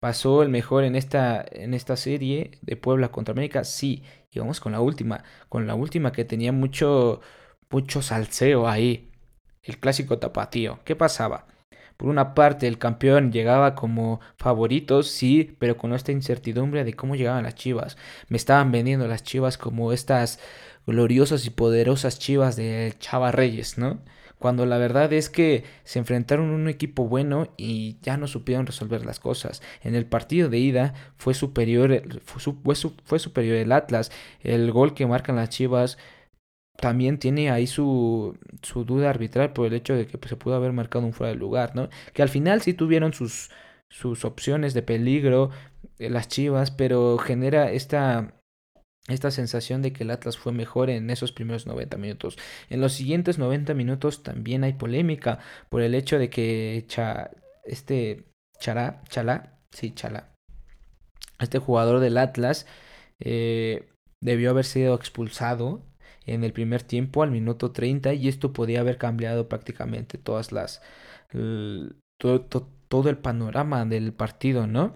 ¿Pasó 0.00 0.42
el 0.42 0.48
mejor 0.48 0.84
en 0.84 0.96
esta, 0.96 1.44
en 1.50 1.74
esta 1.74 1.96
serie 1.98 2.52
de 2.62 2.76
Puebla 2.76 3.10
contra 3.10 3.32
América? 3.32 3.62
Sí. 3.64 4.02
Y 4.30 4.38
vamos 4.38 4.58
con 4.58 4.72
la 4.72 4.80
última. 4.80 5.22
Con 5.50 5.66
la 5.66 5.74
última 5.74 6.12
que 6.12 6.24
tenía 6.24 6.52
mucho, 6.52 7.20
mucho 7.68 8.00
salseo 8.00 8.66
ahí. 8.66 9.10
El 9.62 9.78
clásico 9.78 10.18
tapatío. 10.18 10.80
¿Qué 10.86 10.96
pasaba? 10.96 11.46
Por 11.96 12.08
una 12.08 12.34
parte, 12.34 12.66
el 12.66 12.78
campeón 12.78 13.32
llegaba 13.32 13.74
como 13.74 14.20
favoritos, 14.36 15.08
sí, 15.08 15.56
pero 15.58 15.76
con 15.76 15.92
esta 15.92 16.12
incertidumbre 16.12 16.84
de 16.84 16.94
cómo 16.94 17.14
llegaban 17.14 17.44
las 17.44 17.54
chivas. 17.54 17.96
Me 18.28 18.36
estaban 18.36 18.72
vendiendo 18.72 19.06
las 19.06 19.22
chivas 19.22 19.58
como 19.58 19.92
estas 19.92 20.40
gloriosas 20.86 21.46
y 21.46 21.50
poderosas 21.50 22.18
chivas 22.18 22.56
de 22.56 22.94
Chava 22.98 23.32
Reyes, 23.32 23.78
¿no? 23.78 24.00
Cuando 24.38 24.66
la 24.66 24.76
verdad 24.76 25.12
es 25.12 25.30
que 25.30 25.64
se 25.84 25.98
enfrentaron 25.98 26.50
a 26.50 26.54
un 26.54 26.68
equipo 26.68 27.08
bueno 27.08 27.48
y 27.56 27.96
ya 28.02 28.16
no 28.16 28.26
supieron 28.26 28.66
resolver 28.66 29.06
las 29.06 29.18
cosas. 29.20 29.62
En 29.82 29.94
el 29.94 30.04
partido 30.04 30.50
de 30.50 30.58
ida 30.58 30.94
fue 31.16 31.32
superior, 31.32 32.02
fue, 32.24 32.74
fue 33.04 33.18
superior 33.18 33.56
el 33.56 33.72
Atlas. 33.72 34.10
El 34.40 34.70
gol 34.72 34.92
que 34.92 35.06
marcan 35.06 35.36
las 35.36 35.48
chivas 35.48 35.96
también 36.76 37.18
tiene 37.18 37.50
ahí 37.50 37.66
su, 37.66 38.36
su 38.62 38.84
duda 38.84 39.10
arbitral 39.10 39.52
por 39.52 39.66
el 39.66 39.74
hecho 39.74 39.94
de 39.94 40.06
que 40.06 40.18
pues, 40.18 40.30
se 40.30 40.36
pudo 40.36 40.54
haber 40.54 40.72
marcado 40.72 41.04
un 41.06 41.12
fuera 41.12 41.32
de 41.32 41.38
lugar, 41.38 41.74
¿no? 41.74 41.88
Que 42.12 42.22
al 42.22 42.28
final 42.28 42.62
sí 42.62 42.74
tuvieron 42.74 43.12
sus, 43.12 43.50
sus 43.88 44.24
opciones 44.24 44.74
de 44.74 44.82
peligro, 44.82 45.50
eh, 45.98 46.10
las 46.10 46.28
chivas, 46.28 46.70
pero 46.70 47.18
genera 47.18 47.70
esta, 47.70 48.34
esta 49.08 49.30
sensación 49.30 49.82
de 49.82 49.92
que 49.92 50.02
el 50.02 50.10
Atlas 50.10 50.36
fue 50.36 50.52
mejor 50.52 50.90
en 50.90 51.10
esos 51.10 51.32
primeros 51.32 51.66
90 51.66 51.96
minutos. 51.98 52.36
En 52.70 52.80
los 52.80 52.92
siguientes 52.92 53.38
90 53.38 53.74
minutos 53.74 54.22
también 54.22 54.64
hay 54.64 54.72
polémica 54.74 55.38
por 55.68 55.82
el 55.82 55.94
hecho 55.94 56.18
de 56.18 56.30
que 56.30 56.86
este 57.64 58.24
Chará, 58.58 59.02
Chalá, 59.08 59.58
sí, 59.70 59.92
Chalá, 59.92 60.34
este 61.38 61.58
jugador 61.58 62.00
del 62.00 62.18
Atlas 62.18 62.66
eh, 63.20 63.88
debió 64.20 64.50
haber 64.50 64.64
sido 64.64 64.94
expulsado 64.94 65.82
en 66.26 66.44
el 66.44 66.52
primer 66.52 66.82
tiempo 66.82 67.22
al 67.22 67.30
minuto 67.30 67.72
30 67.72 68.14
y 68.14 68.28
esto 68.28 68.52
podía 68.52 68.80
haber 68.80 68.98
cambiado 68.98 69.48
prácticamente 69.48 70.18
todas 70.18 70.52
las 70.52 70.82
todo, 72.18 73.10
el 73.10 73.18
panorama 73.18 73.84
del 73.84 74.12
partido, 74.12 74.66
¿no? 74.66 74.94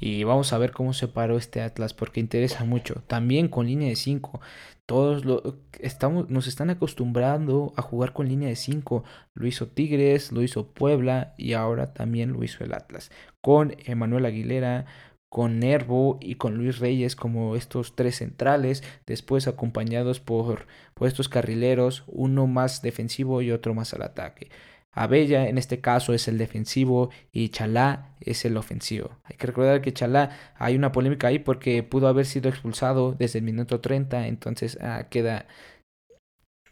Y 0.00 0.24
vamos 0.24 0.52
a 0.52 0.58
ver 0.58 0.72
cómo 0.72 0.92
se 0.94 1.06
paró 1.06 1.36
este 1.36 1.62
Atlas 1.62 1.94
porque 1.94 2.18
interesa 2.18 2.64
mucho. 2.64 3.04
También 3.06 3.46
con 3.46 3.66
línea 3.66 3.88
de 3.88 3.94
5. 3.94 4.40
Todos 4.84 5.24
lo, 5.24 5.60
estamos, 5.78 6.28
nos 6.28 6.48
están 6.48 6.70
acostumbrando 6.70 7.72
a 7.76 7.82
jugar 7.82 8.12
con 8.12 8.28
línea 8.28 8.48
de 8.48 8.56
5. 8.56 9.04
Lo 9.34 9.46
hizo 9.46 9.68
Tigres, 9.68 10.32
lo 10.32 10.42
hizo 10.42 10.72
Puebla 10.72 11.34
y 11.38 11.52
ahora 11.52 11.94
también 11.94 12.32
lo 12.32 12.42
hizo 12.42 12.64
el 12.64 12.74
Atlas. 12.74 13.12
Con 13.40 13.76
Emanuel 13.84 14.26
Aguilera, 14.26 14.86
con 15.32 15.60
Nervo 15.60 16.18
y 16.20 16.34
con 16.34 16.58
Luis 16.58 16.78
Reyes 16.78 17.16
como 17.16 17.56
estos 17.56 17.96
tres 17.96 18.16
centrales, 18.16 18.84
después 19.06 19.48
acompañados 19.48 20.20
por, 20.20 20.66
estos 21.00 21.30
carrileros, 21.30 22.04
uno 22.06 22.46
más 22.46 22.82
defensivo 22.82 23.40
y 23.40 23.50
otro 23.50 23.72
más 23.72 23.94
al 23.94 24.02
ataque. 24.02 24.50
Abella 24.92 25.48
en 25.48 25.56
este 25.56 25.80
caso 25.80 26.12
es 26.12 26.28
el 26.28 26.36
defensivo 26.36 27.08
y 27.32 27.48
Chalá 27.48 28.14
es 28.20 28.44
el 28.44 28.58
ofensivo. 28.58 29.20
Hay 29.24 29.36
que 29.38 29.46
recordar 29.46 29.80
que 29.80 29.94
Chalá 29.94 30.52
hay 30.54 30.76
una 30.76 30.92
polémica 30.92 31.28
ahí 31.28 31.38
porque 31.38 31.82
pudo 31.82 32.08
haber 32.08 32.26
sido 32.26 32.50
expulsado 32.50 33.12
desde 33.12 33.38
el 33.38 33.46
minuto 33.46 33.80
30, 33.80 34.26
entonces 34.26 34.76
ah, 34.82 35.08
queda... 35.08 35.46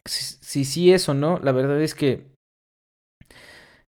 Si 0.04 0.66
sí 0.66 0.92
es 0.92 1.08
o 1.08 1.14
no, 1.14 1.38
la 1.38 1.52
verdad 1.52 1.80
es 1.80 1.94
que 1.94 2.26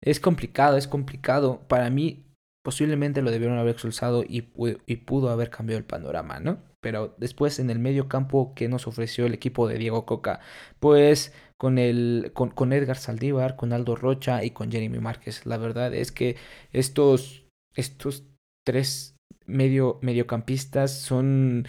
es 0.00 0.20
complicado, 0.20 0.76
es 0.76 0.86
complicado. 0.86 1.66
Para 1.66 1.90
mí 1.90 2.29
posiblemente 2.62 3.22
lo 3.22 3.30
debieron 3.30 3.58
haber 3.58 3.72
expulsado 3.72 4.24
y, 4.26 4.42
pudo 4.42 5.30
haber 5.30 5.50
cambiado 5.50 5.78
el 5.78 5.84
panorama, 5.84 6.40
¿no? 6.40 6.62
Pero 6.80 7.14
después 7.18 7.58
en 7.58 7.70
el 7.70 7.78
medio 7.78 8.08
campo 8.08 8.54
que 8.54 8.68
nos 8.68 8.86
ofreció 8.86 9.26
el 9.26 9.34
equipo 9.34 9.68
de 9.68 9.78
Diego 9.78 10.06
Coca, 10.06 10.40
pues 10.78 11.32
con, 11.58 11.78
el, 11.78 12.32
con, 12.34 12.50
con 12.50 12.72
Edgar 12.72 12.96
Saldívar, 12.96 13.56
con 13.56 13.72
Aldo 13.72 13.96
Rocha 13.96 14.44
y 14.44 14.50
con 14.50 14.70
Jeremy 14.70 14.98
Márquez. 14.98 15.46
La 15.46 15.58
verdad 15.58 15.94
es 15.94 16.12
que 16.12 16.36
estos, 16.72 17.46
estos 17.74 18.24
tres 18.64 19.16
medio, 19.46 19.98
mediocampistas 20.02 21.00
son, 21.00 21.66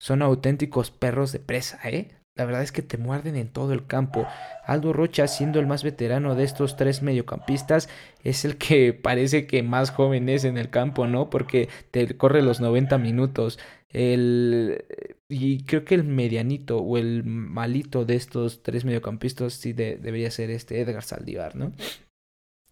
son 0.00 0.22
auténticos 0.22 0.90
perros 0.90 1.32
de 1.32 1.40
presa, 1.40 1.80
¿eh? 1.84 2.16
La 2.36 2.44
verdad 2.44 2.62
es 2.62 2.72
que 2.72 2.82
te 2.82 2.98
muerden 2.98 3.36
en 3.36 3.48
todo 3.48 3.72
el 3.72 3.86
campo. 3.86 4.26
Aldo 4.66 4.92
Rocha, 4.92 5.28
siendo 5.28 5.60
el 5.60 5.68
más 5.68 5.84
veterano 5.84 6.34
de 6.34 6.42
estos 6.42 6.76
tres 6.76 7.00
mediocampistas, 7.00 7.88
es 8.24 8.44
el 8.44 8.56
que 8.56 8.92
parece 9.02 9.46
que 9.46 9.62
más 9.62 9.90
joven 9.90 10.28
es 10.28 10.44
en 10.44 10.58
el 10.58 10.68
campo, 10.68 11.06
¿no? 11.06 11.30
Porque 11.30 11.68
te 11.92 12.16
corre 12.16 12.42
los 12.42 12.60
90 12.60 12.98
minutos. 12.98 13.58
El... 13.90 14.84
y 15.28 15.62
creo 15.64 15.84
que 15.84 15.94
el 15.94 16.02
medianito 16.02 16.78
o 16.78 16.98
el 16.98 17.22
malito 17.22 18.04
de 18.04 18.16
estos 18.16 18.64
tres 18.64 18.84
mediocampistas 18.84 19.52
sí 19.52 19.72
debería 19.72 20.32
ser 20.32 20.50
este 20.50 20.80
Edgar 20.80 21.04
Saldívar, 21.04 21.54
¿no? 21.54 21.72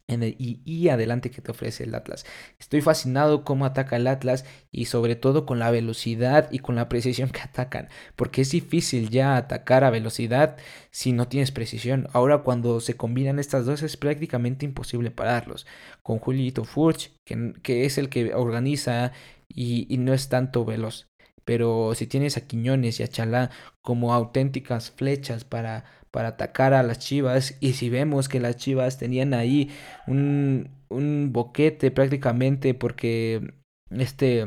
Y, 0.09 0.88
adelante 0.88 1.31
que 1.31 1.43
te 1.43 1.51
ofrece 1.51 1.85
el 1.85 1.95
Atlas. 1.95 2.25
Estoy 2.59 2.81
fascinado 2.81 3.45
cómo 3.45 3.65
ataca 3.65 3.97
el 3.97 4.07
Atlas 4.07 4.45
y 4.71 4.87
sobre 4.87 5.17
todo 5.17 5.47
con 5.47 5.59
la 5.59 5.71
velocidad 5.71 6.49
y 6.51 6.59
con 6.59 6.75
la 6.77 6.88
precisión 6.88 7.31
que 7.31 7.41
atacan, 7.41 7.88
porque 8.17 8.43
es 8.43 8.51
difícil 8.51 9.11
ya 9.11 9.37
atacar 9.37 9.85
a 9.85 9.91
velocidad 9.91 10.57
si 10.91 11.12
no 11.12 11.29
tienes 11.29 11.53
precisión. 11.53 12.09
Ahora 12.12 12.38
cuando 12.38 12.81
se 12.81 12.97
combinan 12.97 13.38
estas 13.38 13.67
dos 13.67 13.83
es 13.83 13.97
prácticamente 13.97 14.65
imposible 14.67 15.11
pararlos. 15.11 15.67
Con 16.03 16.19
Julito 16.19 16.65
Furch, 16.65 17.12
que, 17.25 17.55
que 17.62 17.85
es 17.85 17.99
el 17.99 18.09
que 18.09 18.35
organiza 18.35 19.12
y, 19.49 19.93
y 19.93 19.99
no 19.99 20.12
es 20.15 20.29
tanto 20.29 20.65
veloz. 20.65 21.09
Pero 21.45 21.95
si 21.95 22.07
tienes 22.07 22.37
a 22.37 22.47
Quiñones 22.47 23.01
y 23.01 23.03
a 23.03 23.09
Chalá 23.09 23.51
como 23.81 24.15
auténticas 24.15 24.93
flechas 24.93 25.45
para 25.45 25.85
para 26.12 26.29
atacar 26.29 26.75
a 26.75 26.83
las 26.85 27.01
Chivas 27.01 27.57
y 27.61 27.72
si 27.72 27.90
vemos 27.90 28.29
que 28.29 28.38
las 28.38 28.57
Chivas 28.57 28.98
tenían 28.98 29.35
ahí 29.35 29.70
un, 30.07 30.70
un 30.88 31.33
boquete 31.33 31.90
prácticamente 31.90 32.75
porque 32.75 33.55
este 33.90 34.44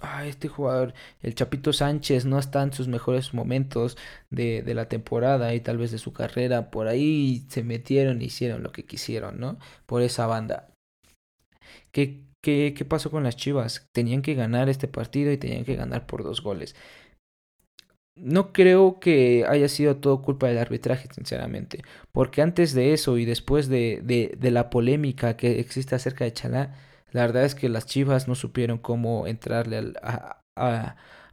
ah, 0.00 0.26
este 0.26 0.48
jugador, 0.48 0.94
el 1.22 1.34
Chapito 1.34 1.72
Sánchez, 1.72 2.24
no 2.26 2.38
está 2.38 2.62
en 2.62 2.72
sus 2.72 2.88
mejores 2.88 3.34
momentos 3.34 3.96
de, 4.30 4.62
de, 4.62 4.74
la 4.74 4.88
temporada 4.88 5.54
y 5.54 5.60
tal 5.60 5.78
vez 5.78 5.90
de 5.92 5.98
su 5.98 6.12
carrera. 6.12 6.70
Por 6.70 6.88
ahí 6.88 7.46
se 7.48 7.62
metieron 7.62 8.20
y 8.20 8.26
hicieron 8.26 8.62
lo 8.62 8.72
que 8.72 8.84
quisieron, 8.84 9.40
¿no? 9.40 9.58
Por 9.86 10.02
esa 10.02 10.26
banda. 10.26 10.70
¿Qué, 11.92 12.24
qué, 12.42 12.74
qué 12.76 12.84
pasó 12.84 13.10
con 13.10 13.24
las 13.24 13.36
Chivas? 13.36 13.88
Tenían 13.92 14.22
que 14.22 14.34
ganar 14.34 14.68
este 14.68 14.88
partido 14.88 15.32
y 15.32 15.38
tenían 15.38 15.64
que 15.64 15.76
ganar 15.76 16.06
por 16.06 16.22
dos 16.24 16.42
goles. 16.42 16.74
No 18.16 18.52
creo 18.52 19.00
que 19.00 19.44
haya 19.48 19.68
sido 19.68 19.96
todo 19.96 20.22
culpa 20.22 20.46
del 20.46 20.58
arbitraje, 20.58 21.08
sinceramente, 21.12 21.82
porque 22.12 22.42
antes 22.42 22.72
de 22.72 22.92
eso 22.92 23.18
y 23.18 23.24
después 23.24 23.68
de, 23.68 24.00
de, 24.04 24.50
la 24.52 24.70
polémica 24.70 25.36
que 25.36 25.58
existe 25.58 25.96
acerca 25.96 26.24
de 26.24 26.32
Chalá, 26.32 26.74
la 27.10 27.22
verdad 27.22 27.44
es 27.44 27.54
que 27.56 27.68
las 27.68 27.86
Chivas 27.86 28.28
no 28.28 28.36
supieron 28.36 28.78
cómo 28.78 29.26
entrarle 29.26 29.78
al, 29.78 29.96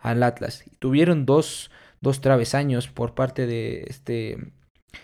al 0.01 0.23
Atlas. 0.23 0.63
Tuvieron 0.79 1.25
dos, 1.25 1.71
dos 2.01 2.21
travesaños 2.21 2.87
por 2.87 3.13
parte 3.13 3.45
de 3.45 3.85
este 3.87 4.51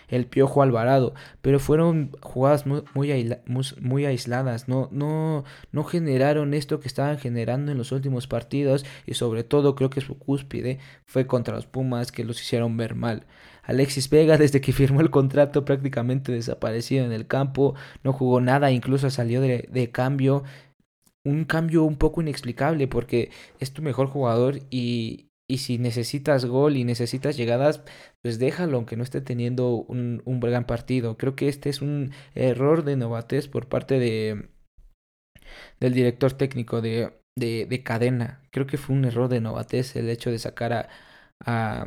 el 0.08 0.26
Piojo 0.26 0.62
Alvarado, 0.62 1.14
pero 1.42 1.58
fueron 1.58 2.12
jugadas 2.20 2.64
muy, 2.66 4.04
aisladas, 4.06 4.68
no, 4.68 4.88
no, 4.92 5.44
no 5.72 5.84
generaron 5.84 6.54
esto 6.54 6.80
que 6.80 6.88
estaban 6.88 7.18
generando 7.18 7.72
en 7.72 7.78
los 7.78 7.92
últimos 7.92 8.26
partidos 8.26 8.84
y 9.06 9.14
sobre 9.14 9.44
todo 9.44 9.74
creo 9.74 9.90
que 9.90 10.00
su 10.00 10.18
cúspide 10.18 10.78
fue 11.06 11.26
contra 11.26 11.54
los 11.54 11.66
Pumas 11.66 12.12
que 12.12 12.24
los 12.24 12.40
hicieron 12.40 12.76
ver 12.76 12.94
mal. 12.94 13.26
Alexis 13.62 14.08
Vega 14.08 14.36
desde 14.38 14.60
que 14.60 14.72
firmó 14.72 15.00
el 15.00 15.10
contrato 15.10 15.64
prácticamente 15.64 16.32
desaparecido 16.32 17.04
en 17.04 17.12
el 17.12 17.26
campo, 17.26 17.74
no 18.02 18.12
jugó 18.12 18.40
nada, 18.40 18.70
incluso 18.70 19.10
salió 19.10 19.40
de 19.40 19.90
cambio, 19.92 20.44
un 21.24 21.44
cambio 21.44 21.84
un 21.84 21.96
poco 21.96 22.22
inexplicable 22.22 22.88
porque 22.88 23.30
es 23.60 23.72
tu 23.72 23.82
mejor 23.82 24.08
jugador 24.08 24.60
y, 24.70 25.27
y 25.48 25.58
si 25.58 25.78
necesitas 25.78 26.44
gol 26.44 26.76
y 26.76 26.84
necesitas 26.84 27.36
llegadas, 27.36 27.82
pues 28.22 28.38
déjalo, 28.38 28.76
aunque 28.76 28.96
no 28.96 29.02
esté 29.02 29.20
teniendo 29.22 29.70
un, 29.70 30.22
un 30.26 30.40
gran 30.40 30.66
partido. 30.66 31.16
Creo 31.16 31.34
que 31.36 31.48
este 31.48 31.70
es 31.70 31.80
un 31.82 32.12
error 32.34 32.84
de 32.84 32.96
novatez 32.96 33.48
por 33.48 33.68
parte 33.68 33.98
de 33.98 34.50
del 35.80 35.94
director 35.94 36.32
técnico 36.34 36.80
de, 36.80 37.12
de, 37.36 37.66
de 37.66 37.82
cadena. 37.82 38.42
Creo 38.50 38.66
que 38.66 38.78
fue 38.78 38.96
un 38.96 39.04
error 39.04 39.28
de 39.28 39.40
novatez 39.40 39.96
el 39.96 40.08
hecho 40.10 40.30
de 40.30 40.38
sacar 40.38 40.72
a, 40.72 40.88
a, 41.44 41.86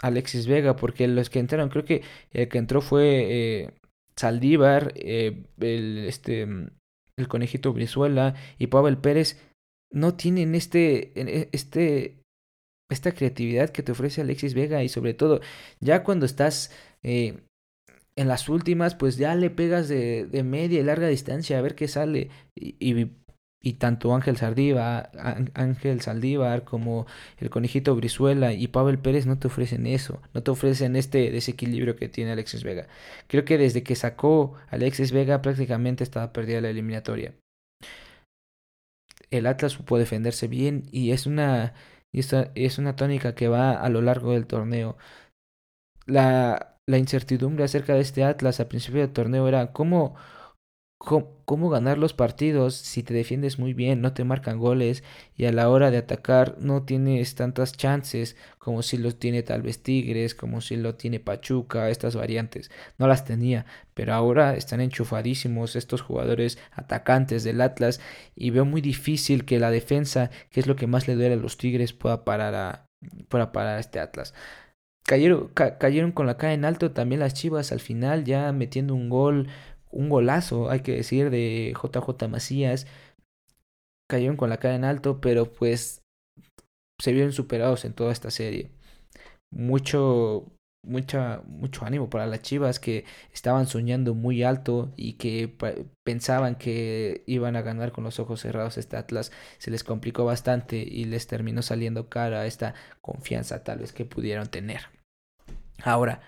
Alexis 0.00 0.46
Vega, 0.46 0.76
porque 0.76 1.08
los 1.08 1.30
que 1.30 1.40
entraron, 1.40 1.68
creo 1.68 1.84
que 1.84 2.02
el 2.32 2.48
que 2.48 2.58
entró 2.58 2.80
fue 2.80 3.26
eh, 3.28 3.70
Saldívar, 4.16 4.92
eh, 4.96 5.44
el, 5.60 6.04
este, 6.06 6.42
el 6.42 7.28
conejito 7.28 7.72
Brizuela 7.72 8.34
y 8.58 8.68
Pavel 8.68 8.98
Pérez. 8.98 9.38
No 9.92 10.14
tienen 10.14 10.54
este, 10.54 11.12
este 11.54 12.19
esta 12.90 13.12
creatividad 13.12 13.70
que 13.70 13.82
te 13.82 13.92
ofrece 13.92 14.20
Alexis 14.20 14.54
Vega 14.54 14.82
y 14.82 14.88
sobre 14.88 15.14
todo 15.14 15.40
ya 15.80 16.02
cuando 16.02 16.26
estás 16.26 16.70
eh, 17.02 17.38
en 18.16 18.28
las 18.28 18.48
últimas 18.48 18.94
pues 18.94 19.16
ya 19.16 19.34
le 19.34 19.50
pegas 19.50 19.88
de, 19.88 20.26
de, 20.26 20.42
media 20.42 20.80
y 20.80 20.82
larga 20.82 21.08
distancia 21.08 21.58
a 21.58 21.62
ver 21.62 21.74
qué 21.74 21.88
sale 21.88 22.28
y, 22.54 23.08
y, 23.62 23.72
tanto 23.74 24.14
Ángel 24.14 24.36
Saldívar, 24.36 25.10
Ángel 25.54 26.00
Saldívar 26.00 26.64
como 26.64 27.06
el 27.38 27.50
conejito 27.50 27.94
Brizuela 27.94 28.52
y 28.52 28.68
Pavel 28.68 28.98
Pérez 28.98 29.26
no 29.26 29.38
te 29.38 29.46
ofrecen 29.46 29.86
eso, 29.86 30.20
no 30.34 30.42
te 30.42 30.50
ofrecen 30.50 30.96
este 30.96 31.30
desequilibrio 31.30 31.96
que 31.96 32.08
tiene 32.08 32.32
Alexis 32.32 32.64
Vega. 32.64 32.88
Creo 33.28 33.44
que 33.44 33.58
desde 33.58 33.82
que 33.82 33.94
sacó 33.96 34.54
Alexis 34.68 35.12
Vega 35.12 35.42
prácticamente 35.42 36.04
estaba 36.04 36.32
perdida 36.32 36.60
la 36.60 36.70
eliminatoria. 36.70 37.34
El 39.30 39.46
Atlas 39.46 39.72
supo 39.72 39.98
defenderse 39.98 40.48
bien 40.48 40.84
y 40.90 41.12
es 41.12 41.26
una 41.26 41.74
y 42.12 42.20
esta 42.20 42.50
es 42.54 42.78
una 42.78 42.96
tónica 42.96 43.34
que 43.34 43.48
va 43.48 43.72
a 43.72 43.88
lo 43.88 44.02
largo 44.02 44.32
del 44.32 44.46
torneo. 44.46 44.96
La, 46.06 46.78
la 46.86 46.98
incertidumbre 46.98 47.64
acerca 47.64 47.94
de 47.94 48.00
este 48.00 48.24
Atlas 48.24 48.60
al 48.60 48.68
principio 48.68 49.00
del 49.00 49.12
torneo 49.12 49.46
era 49.48 49.72
cómo, 49.72 50.16
cómo, 51.00 51.70
ganar 51.70 51.96
los 51.96 52.12
partidos 52.12 52.74
si 52.74 53.02
te 53.02 53.14
defiendes 53.14 53.58
muy 53.58 53.72
bien, 53.72 54.02
no 54.02 54.12
te 54.12 54.22
marcan 54.22 54.58
goles 54.58 55.02
y 55.34 55.46
a 55.46 55.52
la 55.52 55.70
hora 55.70 55.90
de 55.90 55.96
atacar 55.96 56.56
no 56.58 56.82
tienes 56.82 57.34
tantas 57.34 57.72
chances 57.72 58.36
como 58.58 58.82
si 58.82 58.98
lo 58.98 59.10
tiene 59.12 59.42
tal 59.42 59.62
vez 59.62 59.82
Tigres, 59.82 60.34
como 60.34 60.60
si 60.60 60.76
lo 60.76 60.96
tiene 60.96 61.18
Pachuca, 61.18 61.88
estas 61.88 62.16
variantes. 62.16 62.70
No 62.98 63.08
las 63.08 63.24
tenía, 63.24 63.64
pero 63.94 64.12
ahora 64.12 64.54
están 64.56 64.82
enchufadísimos 64.82 65.74
estos 65.74 66.02
jugadores 66.02 66.58
atacantes 66.72 67.44
del 67.44 67.62
Atlas 67.62 68.00
y 68.36 68.50
veo 68.50 68.66
muy 68.66 68.82
difícil 68.82 69.46
que 69.46 69.58
la 69.58 69.70
defensa, 69.70 70.30
que 70.50 70.60
es 70.60 70.66
lo 70.66 70.76
que 70.76 70.86
más 70.86 71.08
le 71.08 71.14
duele 71.14 71.34
a 71.34 71.38
los 71.38 71.56
Tigres, 71.56 71.94
pueda 71.94 72.24
parar 72.26 72.54
a, 72.54 72.86
pueda 73.28 73.52
parar 73.52 73.78
a 73.78 73.80
este 73.80 74.00
Atlas. 74.00 74.34
Cayeron, 75.04 75.48
cayeron 75.54 76.12
con 76.12 76.26
la 76.26 76.36
cara 76.36 76.52
en 76.52 76.66
alto 76.66 76.92
también 76.92 77.20
las 77.20 77.32
Chivas 77.34 77.72
al 77.72 77.80
final, 77.80 78.24
ya 78.24 78.52
metiendo 78.52 78.94
un 78.94 79.08
gol 79.08 79.48
un 79.90 80.08
golazo, 80.08 80.70
hay 80.70 80.80
que 80.80 80.92
decir, 80.96 81.30
de 81.30 81.74
JJ 81.74 82.28
Macías. 82.28 82.86
Cayeron 84.08 84.36
con 84.36 84.50
la 84.50 84.58
cara 84.58 84.74
en 84.74 84.84
alto, 84.84 85.20
pero 85.20 85.52
pues 85.52 86.02
se 87.00 87.12
vieron 87.12 87.32
superados 87.32 87.84
en 87.84 87.92
toda 87.94 88.12
esta 88.12 88.30
serie. 88.30 88.70
Mucho, 89.50 90.46
mucha, 90.84 91.42
mucho 91.46 91.84
ánimo 91.84 92.10
para 92.10 92.26
las 92.26 92.42
Chivas 92.42 92.78
que 92.78 93.04
estaban 93.32 93.66
soñando 93.66 94.14
muy 94.14 94.42
alto 94.42 94.92
y 94.96 95.14
que 95.14 95.56
pensaban 96.04 96.56
que 96.56 97.22
iban 97.26 97.56
a 97.56 97.62
ganar 97.62 97.92
con 97.92 98.04
los 98.04 98.18
ojos 98.20 98.40
cerrados 98.40 98.78
este 98.78 98.96
Atlas. 98.96 99.32
Se 99.58 99.70
les 99.70 99.84
complicó 99.84 100.24
bastante 100.24 100.76
y 100.78 101.04
les 101.04 101.26
terminó 101.26 101.62
saliendo 101.62 102.08
cara 102.08 102.46
esta 102.46 102.74
confianza 103.00 103.64
tal 103.64 103.78
vez 103.78 103.92
que 103.92 104.04
pudieron 104.04 104.48
tener. 104.48 104.82
Ahora, 105.82 106.20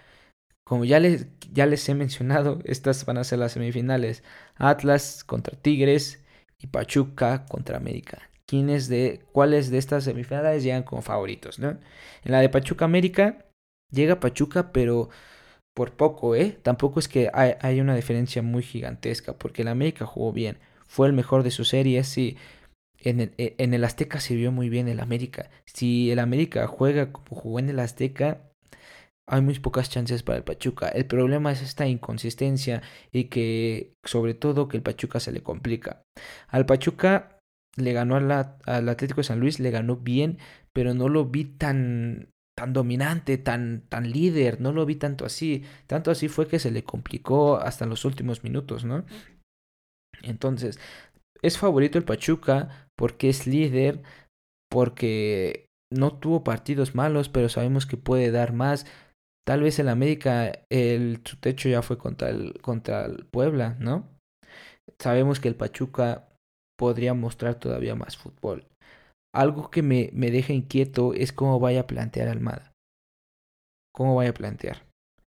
como 0.65 0.85
ya 0.85 1.01
les, 1.01 1.27
ya 1.53 1.67
les 1.67 1.89
he 1.89 1.95
mencionado, 1.95 2.61
estas 2.65 3.05
van 3.05 3.19
a 3.19 3.25
ser 3.25 3.39
las 3.39 3.53
semifinales. 3.53 4.23
Atlas 4.57 5.25
contra 5.25 5.57
Tigres 5.59 6.25
y 6.59 6.69
Pachuca 6.69 7.47
contra 7.47 7.77
América. 7.77 8.31
¿Quiénes 8.47 8.89
de, 8.89 9.25
¿Cuáles 9.33 9.71
de 9.71 9.79
estas 9.79 10.05
semifinales 10.05 10.63
llegan 10.63 10.83
como 10.83 11.03
favoritos? 11.03 11.59
¿no? 11.59 11.71
En 11.71 12.33
la 12.33 12.41
de 12.41 12.49
Pachuca 12.49 12.85
América 12.85 13.47
llega 13.91 14.21
Pachuca, 14.21 14.73
pero 14.73 15.11
por 15.75 15.97
poco, 15.97 16.37
¿eh? 16.37 16.59
Tampoco 16.63 17.01
es 17.01 17.09
que 17.09 17.31
hay, 17.33 17.81
una 17.81 17.95
diferencia 17.95 18.43
muy 18.43 18.63
gigantesca, 18.63 19.35
porque 19.35 19.63
el 19.63 19.69
América 19.69 20.07
jugó 20.07 20.33
bien. 20.33 20.59
Fue 20.87 21.07
el 21.07 21.13
mejor 21.15 21.43
de 21.43 21.51
su 21.51 21.65
serie. 21.65 22.03
En 22.99 23.21
el, 23.21 23.33
en 23.37 23.75
el 23.75 23.85
Azteca 23.85 24.21
se 24.21 24.37
vio 24.37 24.53
muy 24.53 24.69
bien 24.69 24.89
el 24.89 25.01
América. 25.01 25.51
Si 25.65 26.11
el 26.11 26.19
América 26.19 26.67
juega 26.67 27.13
como 27.13 27.41
jugó 27.41 27.59
en 27.59 27.71
el 27.71 27.81
Azteca, 27.81 28.52
hay 29.29 29.41
muy 29.41 29.59
pocas 29.59 29.89
chances 29.89 30.23
para 30.23 30.39
el 30.39 30.45
Pachuca. 30.45 30.89
El 30.89 31.07
problema 31.07 31.53
es 31.53 31.63
esta 31.63 31.87
inconsistencia 31.87 32.83
y 33.13 33.25
que 33.25 33.95
sobre 34.05 34.35
todo 34.35 34.69
que 34.69 34.77
el 34.77 34.83
Pachuca 34.83 35.21
se 35.21 35.33
le 35.33 35.43
complica. 35.43 36.03
Al 36.49 36.67
Pachuca 36.67 37.39
le 37.77 37.93
ganó 37.93 38.17
al 38.17 38.89
Atlético 38.89 39.21
de 39.21 39.25
San 39.25 39.41
Luis, 39.41 39.61
le 39.61 39.71
ganó 39.71 39.97
bien, 39.97 40.39
pero 40.73 40.95
no 40.95 41.09
lo 41.09 41.27
vi 41.27 41.45
tan 41.45 42.29
tan 42.55 42.75
dominante, 42.75 43.39
tan 43.39 43.83
tan 43.89 44.11
líder, 44.11 44.61
no 44.61 44.73
lo 44.73 44.85
vi 44.85 44.97
tanto 44.97 45.25
así. 45.25 45.65
Tanto 45.87 46.11
así 46.11 46.29
fue 46.29 46.47
que 46.47 46.59
se 46.59 46.71
le 46.71 46.85
complicó 46.85 47.57
hasta 47.57 47.87
los 47.87 48.05
últimos 48.05 48.45
minutos, 48.45 48.85
¿no? 48.85 49.05
Entonces, 50.23 50.79
es 51.43 51.59
favorito 51.59 51.99
el 51.99 52.05
Pachuca 52.05 52.89
porque 52.97 53.29
es 53.29 53.47
líder, 53.47 54.03
porque 54.71 55.67
no 55.91 56.19
tuvo 56.19 56.45
partidos 56.45 56.95
malos, 56.95 57.29
pero 57.29 57.49
sabemos 57.49 57.87
que 57.87 57.97
puede 57.97 58.31
dar 58.31 58.53
más. 58.53 58.87
Tal 59.45 59.63
vez 59.63 59.79
el 59.79 59.89
América, 59.89 60.53
el, 60.71 61.21
su 61.25 61.37
techo 61.39 61.69
ya 61.69 61.83
fue 61.83 61.99
contra 61.99 62.29
el, 62.31 62.61
contra 62.61 63.07
el 63.07 63.27
Puebla, 63.27 63.77
¿no? 63.81 64.09
Sabemos 65.01 65.41
que 65.41 65.49
el 65.49 65.57
Pachuca 65.57 66.29
podría 66.79 67.15
mostrar 67.15 67.57
todavía 67.57 67.95
más 67.95 68.17
fútbol. 68.17 68.67
algo 69.35 69.71
que 69.71 69.83
me, 69.83 70.11
me 70.13 70.31
deja 70.31 70.53
inquieto 70.53 71.15
es 71.15 71.33
cómo 71.33 71.59
vaya 71.59 71.81
a 71.81 71.87
plantear 71.87 72.29
Almada. 72.29 72.73
Cómo 73.95 74.15
vaya 74.15 74.31
a 74.31 74.35
plantear. 74.35 74.85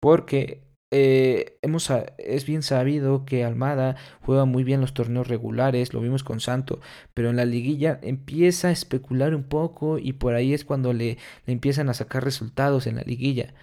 Porque 0.01 0.63
eh, 0.93 1.59
hemos, 1.63 1.91
es 2.19 2.47
bien 2.47 2.63
sabido 2.63 3.25
que 3.25 3.45
Almada 3.45 3.97
juega 4.23 4.45
muy 4.45 4.65
bien 4.65 4.81
los 4.81 4.95
torneos 4.95 5.29
regulares, 5.29 5.93
lo 5.93 6.01
vimos 6.01 6.23
con 6.23 6.41
Santo, 6.41 6.81
pero 7.15 7.31
en 7.31 7.37
la 7.37 7.45
liguilla 7.45 7.99
empieza 8.03 8.69
a 8.69 8.73
especular 8.73 9.35
un 9.35 9.45
poco 9.45 9.99
y 9.99 10.13
por 10.13 10.35
ahí 10.35 10.55
es 10.55 10.65
cuando 10.65 10.93
le, 10.93 11.19
le 11.47 11.53
empiezan 11.53 11.89
a 11.89 11.95
sacar 11.95 12.23
resultados 12.23 12.87
en 12.87 12.97
la 12.97 13.03
liguilla. 13.03 13.55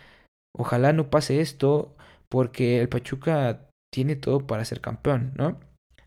Ojalá 0.54 0.94
no 0.94 1.10
pase 1.10 1.42
esto 1.42 1.96
porque 2.30 2.80
el 2.82 2.90
Pachuca 2.90 3.70
tiene 3.92 4.16
todo 4.16 4.48
para 4.48 4.66
ser 4.66 4.82
campeón, 4.82 5.34
¿no? 5.36 5.60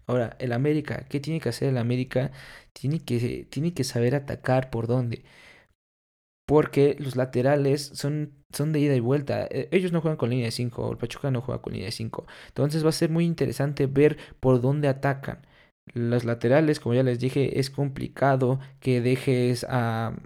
Ahora, 0.07 0.37
el 0.39 0.53
América, 0.53 1.07
¿qué 1.09 1.21
tiene 1.21 1.41
que 1.41 1.49
hacer 1.49 1.69
el 1.71 1.79
América? 1.79 2.33
Tiene 2.73 3.01
que, 3.01 3.47
tiene 3.51 3.75
que 3.75 3.85
saber 3.85 4.15
atacar 4.15 4.71
por 4.71 4.87
dónde 4.87 5.25
porque 6.47 6.97
los 6.99 7.17
laterales 7.17 7.91
son, 7.95 8.33
son 8.53 8.73
de 8.73 8.81
ida 8.81 8.95
y 8.95 9.01
vuelta. 9.01 9.47
E, 9.51 9.69
ellos 9.73 9.93
no 9.93 10.01
juegan 10.01 10.17
con 10.17 10.31
línea 10.31 10.47
de 10.47 10.51
5, 10.53 10.93
el 10.93 10.99
Pachuca 10.99 11.31
no 11.31 11.41
juega 11.41 11.63
con 11.63 11.73
línea 11.73 11.87
de 11.87 11.93
5. 11.93 12.27
Entonces 12.49 12.85
va 12.85 12.91
a 12.91 12.93
ser 12.93 13.11
muy 13.11 13.25
interesante 13.25 13.87
ver 13.87 14.19
por 14.41 14.61
dónde 14.61 14.89
atacan. 14.89 15.47
Los 15.95 16.25
laterales, 16.25 16.81
como 16.81 16.95
ya 16.95 17.03
les 17.03 17.19
dije, 17.19 17.61
es 17.61 17.71
complicado 17.71 18.59
que 18.81 19.01
dejes 19.01 19.67
a, 19.69 20.17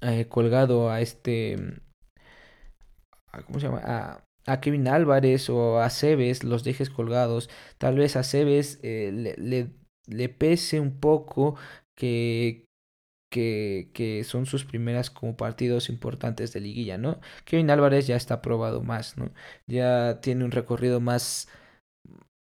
eh, 0.00 0.26
colgado 0.28 0.90
a 0.90 1.00
este... 1.00 1.56
¿Cómo 3.46 3.58
se 3.58 3.66
llama? 3.66 3.80
A, 3.84 4.24
a 4.46 4.60
Kevin 4.60 4.88
Álvarez 4.88 5.48
o 5.50 5.80
a 5.80 5.90
Cebes, 5.90 6.44
los 6.44 6.64
dejes 6.64 6.90
colgados. 6.90 7.48
Tal 7.78 7.96
vez 7.96 8.16
a 8.16 8.22
Cebes 8.22 8.80
eh, 8.82 9.10
le, 9.12 9.34
le, 9.36 9.70
le 10.06 10.28
pese 10.28 10.80
un 10.80 10.98
poco 11.00 11.56
que, 11.96 12.66
que, 13.30 13.90
que, 13.94 14.24
son 14.24 14.46
sus 14.46 14.64
primeras 14.64 15.10
como 15.10 15.36
partidos 15.36 15.88
importantes 15.88 16.52
de 16.52 16.60
liguilla, 16.60 16.98
¿no? 16.98 17.20
Kevin 17.44 17.70
Álvarez 17.70 18.06
ya 18.06 18.16
está 18.16 18.42
probado 18.42 18.82
más, 18.82 19.16
¿no? 19.16 19.32
Ya 19.66 20.20
tiene 20.20 20.44
un 20.44 20.50
recorrido 20.50 21.00
más, 21.00 21.48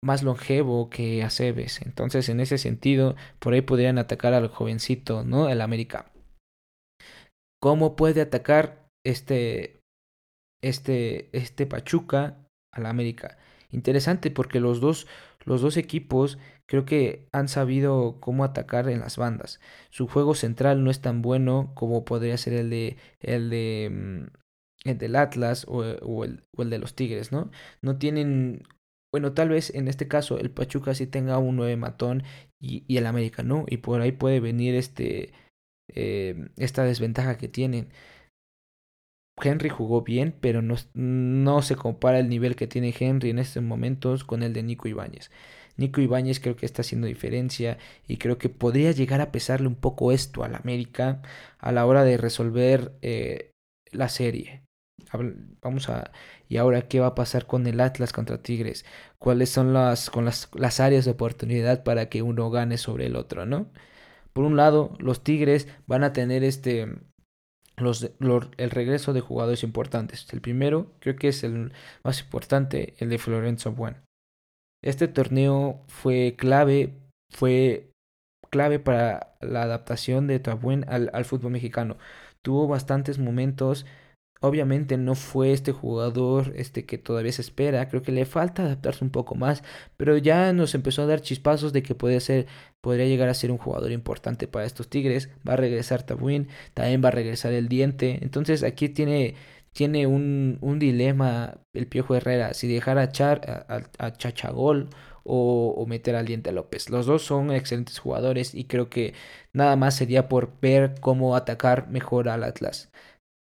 más 0.03 0.23
longevo 0.23 0.91
que 0.91 1.23
Aceves. 1.23 1.83
Entonces, 1.83 2.29
en 2.29 2.41
ese 2.41 2.59
sentido, 2.59 3.17
por 3.39 3.53
ahí 3.53 3.61
podrían 3.61 3.99
atacar 3.99 4.35
al 4.35 4.49
jovencito, 4.49 5.25
¿no? 5.25 5.49
El 5.49 5.61
América. 5.61 6.11
¿Cómo 7.61 7.95
puede 7.95 8.23
atacar 8.23 8.89
este, 9.05 9.80
este, 10.63 11.31
este 11.37 11.67
Pachuca 11.67 12.39
al 12.73 12.87
América? 12.87 13.39
Interesante 13.71 14.31
porque 14.31 14.61
los 14.61 14.81
dos, 14.81 15.07
los 15.45 15.63
dos 15.63 15.77
equipos 15.77 16.39
creo 16.67 16.85
que 16.85 17.29
han 17.33 17.49
sabido 17.49 18.19
cómo 18.21 18.45
atacar 18.45 18.89
en 18.89 19.01
las 19.01 19.17
bandas. 19.17 19.61
Su 19.91 20.09
juego 20.09 20.35
central 20.35 20.85
no 20.85 20.91
es 20.91 21.01
tan 21.01 21.23
bueno 21.23 21.73
como 21.75 22.05
podría 22.05 22.37
ser 22.37 22.55
el 22.55 22.71
de 22.71 22.97
el 23.21 23.51
de 23.51 23.91
mm, 23.93 24.89
el 24.89 24.99
del 24.99 25.17
Atlas 25.17 25.67
o, 25.69 25.85
el, 26.25 26.45
el 26.57 26.71
de 26.71 26.79
los 26.79 26.95
Tigres, 26.95 27.33
¿no? 27.33 27.51
No 27.83 27.99
tienen 27.99 28.63
bueno, 29.13 29.35
tal 29.35 29.49
vez 29.51 29.75
en 29.75 29.89
este 29.89 30.09
caso 30.09 30.39
el 30.39 30.51
Pachuca 30.51 30.95
sí 30.95 31.07
tenga 31.07 31.39
un 31.39 31.57
9 31.57 31.77
matón 31.77 32.23
y, 32.61 32.85
y 32.87 32.97
el 32.99 33.07
América 33.07 33.43
no, 33.43 33.65
y 33.69 33.79
por 33.79 34.01
ahí 34.01 34.13
puede 34.13 34.41
venir 34.41 34.75
este 34.75 35.33
eh, 35.95 36.51
esta 36.57 36.85
desventaja 36.85 37.37
que 37.37 37.49
tienen. 37.49 37.91
Henry 39.43 39.69
jugó 39.69 40.03
bien, 40.03 40.35
pero 40.41 40.63
no, 40.63 40.77
no 40.95 41.63
se 41.63 41.77
compara 41.77 42.19
el 42.19 42.29
nivel 42.29 42.57
que 42.57 42.67
tiene 42.67 42.95
Henry 42.99 43.31
en 43.31 43.39
estos 43.39 43.63
momentos 43.63 44.25
con 44.25 44.43
el 44.43 44.53
de 44.53 44.63
Nico 44.63 44.89
Ibáñez. 44.89 45.31
Nico 45.77 46.01
Ibáñez 46.01 46.41
creo 46.41 46.57
que 46.57 46.67
está 46.67 46.83
haciendo 46.83 47.07
diferencia 47.07 47.79
y 48.07 48.19
creo 48.19 48.39
que 48.39 48.49
podría 48.51 48.93
llegar 48.93 49.21
a 49.21 49.33
pesarle 49.33 49.67
un 49.69 49.77
poco 49.77 50.13
esto 50.13 50.45
al 50.45 50.55
América 50.55 51.23
a 51.59 51.73
la 51.73 51.87
hora 51.87 52.05
de 52.05 52.17
resolver 52.19 52.93
eh, 53.03 53.51
la 53.91 54.09
serie. 54.09 54.63
Vamos 55.63 55.89
a. 55.89 56.13
¿Y 56.49 56.57
ahora 56.59 56.83
qué 56.89 57.01
va 57.01 57.09
a 57.09 57.15
pasar 57.15 57.47
con 57.47 57.67
el 57.67 57.81
Atlas 57.81 58.13
contra 58.13 58.43
Tigres? 58.43 58.85
¿Cuáles 59.19 59.51
son 59.51 59.73
las, 59.73 60.11
con 60.11 60.25
las, 60.25 60.49
las 60.55 60.81
áreas 60.81 61.05
de 61.05 61.13
oportunidad 61.13 61.83
para 61.83 62.09
que 62.09 62.23
uno 62.23 62.51
gane 62.51 62.79
sobre 62.79 63.07
el 63.07 63.17
otro, 63.17 63.47
no? 63.47 63.71
Por 64.33 64.45
un 64.45 64.57
lado, 64.57 64.97
los 64.99 65.25
Tigres 65.25 65.69
van 65.87 66.05
a 66.05 66.13
tener 66.13 66.45
este. 66.45 66.89
Los, 67.81 68.11
el 68.57 68.71
regreso 68.71 69.13
de 69.13 69.21
jugadores 69.21 69.63
importantes. 69.63 70.27
El 70.33 70.41
primero, 70.41 70.93
creo 71.01 71.17
que 71.17 71.29
es 71.29 71.45
el 71.45 71.73
más 72.05 72.21
importante, 72.21 72.95
el 72.99 73.09
de 73.09 73.19
Florenzo 73.19 73.73
Bueno. 73.73 73.99
Este 74.83 75.09
torneo 75.09 75.83
fue 75.89 76.37
clave, 76.39 76.95
fue 77.31 77.91
clave 78.51 78.79
para 78.79 79.37
la 79.41 79.63
adaptación 79.63 80.27
de 80.27 80.41
Tabuen 80.41 80.85
al, 80.89 81.11
al 81.13 81.25
fútbol 81.25 81.53
mexicano. 81.53 81.99
Tuvo 82.43 82.67
bastantes 82.67 83.19
momentos 83.19 83.87
Obviamente 84.43 84.97
no 84.97 85.15
fue 85.15 85.53
este 85.53 85.73
jugador 85.73 86.55
este 86.57 86.87
que 86.87 86.97
todavía 86.97 87.31
se 87.33 87.43
espera, 87.43 87.89
creo 87.91 88.01
que 88.01 88.11
le 88.11 88.25
falta 88.25 88.63
adaptarse 88.63 89.05
un 89.05 89.11
poco 89.11 89.35
más, 89.35 89.63
pero 89.99 90.17
ya 90.17 90.55
nos 90.55 90.75
empezó 90.75 91.03
a 91.03 91.07
dar 91.07 91.21
chispazos 91.21 91.75
de 91.75 91.83
que 91.83 91.95
puede 91.95 92.21
ser, 92.21 92.47
podría 92.81 93.05
llegar 93.07 93.29
a 93.29 93.35
ser 93.35 93.51
un 93.51 93.59
jugador 93.59 93.93
importante 93.93 94.49
para 94.49 94.65
estos 94.65 94.89
Tigres. 94.89 95.29
Va 95.47 95.55
a 95.55 95.57
regresar 95.57 96.05
Tabuin, 96.05 96.49
también 96.73 97.03
va 97.05 97.09
a 97.09 97.13
regresar 97.13 97.53
el 97.53 97.69
Diente. 97.69 98.19
Entonces 98.23 98.63
aquí 98.63 98.89
tiene 98.89 99.35
tiene 99.73 100.07
un, 100.07 100.59
un 100.61 100.79
dilema 100.79 101.59
el 101.73 101.87
Piojo 101.87 102.15
Herrera, 102.17 102.55
si 102.55 102.67
dejar 102.73 102.99
a, 102.99 103.13
Char, 103.13 103.67
a, 103.99 104.13
Chachagol 104.17 104.91
o, 105.23 105.75
o, 105.77 105.87
meter 105.87 106.17
al 106.17 106.27
Diente 106.27 106.53
López. 106.53 106.91
Los 106.91 107.07
dos 107.07 107.23
son 107.25 107.53
excelentes 107.53 107.99
jugadores 107.99 108.55
y 108.55 108.65
creo 108.65 108.89
que 108.91 109.15
nada 109.53 109.77
más 109.77 109.97
sería 109.97 110.29
por 110.29 110.59
ver 110.61 110.95
cómo 111.01 111.37
atacar 111.37 111.89
mejor 111.89 112.29
al 112.29 112.45
Atlas. 112.45 112.91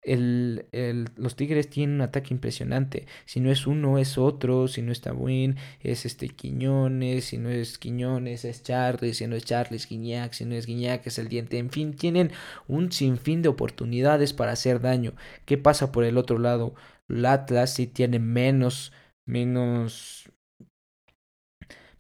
El, 0.06 0.68
el, 0.72 1.10
los 1.18 1.36
Tigres 1.36 1.68
tienen 1.68 1.96
un 1.96 2.02
ataque 2.02 2.32
impresionante. 2.32 3.08
Si 3.26 3.40
no 3.40 3.52
es 3.52 3.66
uno, 3.66 3.98
es 3.98 4.20
otro. 4.20 4.68
Si 4.68 4.84
no 4.84 4.92
está 4.92 5.14
Win, 5.14 5.56
es 5.82 6.06
este 6.06 6.30
Quiñones. 6.30 7.26
Si 7.26 7.40
no 7.40 7.50
es 7.50 7.80
Quiñones, 7.80 8.46
es 8.46 8.62
Charlie. 8.62 9.16
Si 9.16 9.26
no 9.26 9.36
es 9.36 9.46
Charlie, 9.46 9.78
es 9.78 9.90
Guiñac. 9.90 10.34
Si 10.34 10.46
no 10.46 10.54
es 10.54 10.68
Guiñac, 10.68 11.08
es 11.08 11.18
el 11.18 11.28
diente. 11.28 11.58
En 11.58 11.72
fin, 11.72 11.96
tienen 11.96 12.32
un 12.68 12.92
sinfín 12.92 13.42
de 13.42 13.50
oportunidades 13.50 14.34
para 14.34 14.52
hacer 14.52 14.80
daño. 14.80 15.16
¿Qué 15.46 15.58
pasa 15.58 15.92
por 15.92 16.04
el 16.04 16.18
otro 16.18 16.38
lado? 16.38 16.76
El 17.10 17.26
Atlas 17.26 17.74
sí 17.74 17.88
tiene 17.88 18.20
menos, 18.20 18.94
menos, 19.26 20.32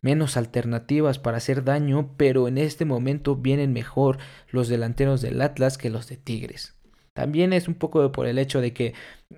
menos 0.01 0.37
alternativas 0.37 1.17
para 1.17 1.37
hacer 1.37 1.63
daño, 1.63 2.13
pero 2.17 2.47
en 2.47 2.59
este 2.59 2.85
momento 2.85 3.35
vienen 3.35 3.73
mejor 3.73 4.19
los 4.49 4.67
delanteros 4.67 5.21
del 5.21 5.41
Atlas 5.41 5.79
que 5.79 5.89
los 5.89 6.07
de 6.07 6.17
Tigres. 6.17 6.74
También 7.15 7.53
es 7.53 7.69
un 7.69 7.75
poco 7.75 8.11
por 8.11 8.27
el 8.27 8.37
hecho 8.37 8.59
de 8.59 8.73
que 8.73 8.93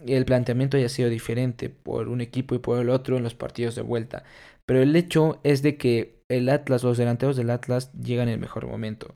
el 0.08 0.26
planteamiento 0.26 0.78
haya 0.78 0.90
sido 0.90 1.10
diferente 1.10 1.70
por 1.70 2.08
un 2.10 2.22
equipo 2.22 2.56
y 2.56 2.60
por 2.60 2.80
el 2.80 2.90
otro 2.90 3.18
en 3.18 3.24
los 3.24 3.36
partidos 3.36 3.76
de 3.76 3.84
vuelta. 3.84 4.24
Pero 4.66 4.82
el 4.82 4.96
hecho 4.96 5.40
es 5.44 5.62
de 5.62 5.78
que 5.78 6.18
el 6.28 6.50
Atlas, 6.50 6.84
los 6.84 6.98
delanteros 6.98 7.38
del 7.38 7.52
Atlas 7.52 7.92
llegan 7.94 8.30
en 8.30 8.34
el 8.36 8.40
mejor 8.40 8.66
momento. 8.66 9.16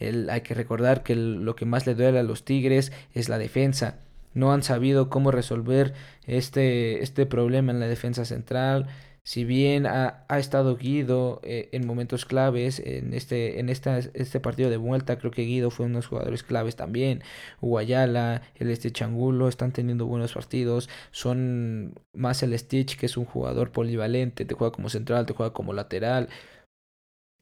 hay 0.00 0.40
que 0.40 0.54
recordar 0.54 1.04
que 1.04 1.14
lo 1.14 1.54
que 1.54 1.64
más 1.64 1.86
le 1.86 1.94
duele 1.94 2.18
a 2.18 2.24
los 2.24 2.44
Tigres 2.44 2.92
es 3.14 3.28
la 3.28 3.38
defensa. 3.38 4.00
No 4.34 4.52
han 4.52 4.64
sabido 4.64 5.08
cómo 5.08 5.30
resolver 5.30 5.94
este, 6.26 7.04
este 7.04 7.24
problema 7.24 7.70
en 7.70 7.78
la 7.78 7.86
defensa 7.86 8.24
central 8.24 8.88
si 9.24 9.44
bien 9.44 9.86
ha, 9.86 10.24
ha 10.28 10.38
estado 10.38 10.76
Guido 10.76 11.40
eh, 11.44 11.68
en 11.72 11.86
momentos 11.86 12.24
claves 12.24 12.80
en 12.80 13.14
este 13.14 13.60
en 13.60 13.68
esta, 13.68 13.98
este 13.98 14.40
partido 14.40 14.68
de 14.68 14.76
vuelta, 14.78 15.16
creo 15.18 15.30
que 15.30 15.42
Guido 15.42 15.70
fue 15.70 15.86
uno 15.86 15.94
de 15.94 15.98
los 15.98 16.06
jugadores 16.08 16.42
claves 16.42 16.74
también. 16.76 17.22
Guayala, 17.60 18.42
el 18.56 18.70
este 18.70 18.90
Changulo 18.90 19.48
están 19.48 19.72
teniendo 19.72 20.06
buenos 20.06 20.32
partidos. 20.34 20.88
Son 21.12 21.94
más 22.12 22.42
el 22.42 22.58
Stitch, 22.58 22.96
que 22.98 23.06
es 23.06 23.16
un 23.16 23.24
jugador 23.24 23.70
polivalente, 23.72 24.44
te 24.44 24.54
juega 24.54 24.72
como 24.72 24.88
central, 24.88 25.26
te 25.26 25.34
juega 25.34 25.52
como 25.52 25.72
lateral. 25.72 26.28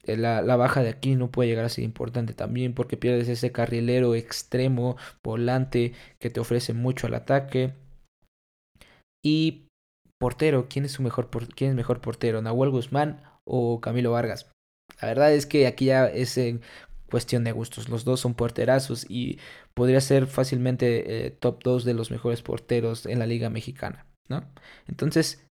Eh, 0.05 0.17
la, 0.17 0.43
la, 0.43 0.57
baja 0.57 0.83
de 0.83 0.91
aquí 0.91 1.15
no 1.15 1.31
puede 1.31 1.49
llegar 1.51 1.65
a 1.65 1.69
ser 1.69 1.85
importante 1.85 2.33
también 2.35 2.75
porque 2.75 2.97
pierdes 2.97 3.29
ese 3.29 3.53
carrilero 3.53 4.15
extremo, 4.15 4.97
volante, 5.23 5.93
que 6.19 6.31
te 6.31 6.41
ofrece 6.41 6.73
mucho 6.75 7.07
al 7.07 7.15
ataque. 7.15 7.73
Y 9.23 9.70
Portero, 10.21 10.67
¿quién 10.69 10.85
es 10.85 10.93
su 10.93 11.03
mejor 11.03 11.31
quién 11.57 11.71
es 11.71 11.77
mejor 11.77 12.01
portero? 12.03 12.43
¿Nahuel 12.43 12.71
Guzmán 12.71 13.23
o 13.45 13.81
Camilo 13.81 14.13
Vargas? 14.13 14.51
La 15.01 15.09
verdad 15.09 15.33
es 15.33 15.47
que 15.47 15.67
aquí 15.67 15.87
ya 15.87 16.07
es 16.07 16.39
cuestión 17.11 17.43
de 17.43 17.53
gustos. 17.53 17.89
Los 17.89 18.05
dos 18.05 18.21
son 18.21 18.35
porterazos 18.35 19.07
y 19.09 19.39
podría 19.75 20.01
ser 20.03 20.27
fácilmente 20.27 21.27
eh, 21.27 21.31
top 21.31 21.63
2 21.65 21.85
de 21.85 21.95
los 21.95 22.11
mejores 22.11 22.43
porteros 22.43 23.07
en 23.07 23.19
la 23.19 23.27
Liga 23.27 23.49
Mexicana, 23.49 24.07
¿no? 24.29 24.45
Entonces, 24.87 25.47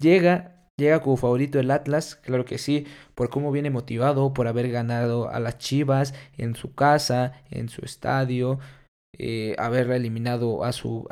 llega, 0.00 0.66
llega 0.78 1.00
como 1.00 1.18
favorito 1.18 1.60
el 1.60 1.70
Atlas, 1.70 2.16
claro 2.16 2.46
que 2.46 2.56
sí, 2.56 2.86
por 3.14 3.28
cómo 3.28 3.52
viene 3.52 3.68
motivado, 3.68 4.32
por 4.32 4.48
haber 4.48 4.70
ganado 4.70 5.28
a 5.28 5.40
las 5.40 5.58
Chivas 5.58 6.14
en 6.38 6.56
su 6.56 6.74
casa, 6.74 7.42
en 7.50 7.68
su 7.68 7.84
estadio, 7.84 8.58
eh, 9.18 9.54
haber 9.58 9.90
eliminado 9.90 10.64
a 10.64 10.72
su 10.72 11.06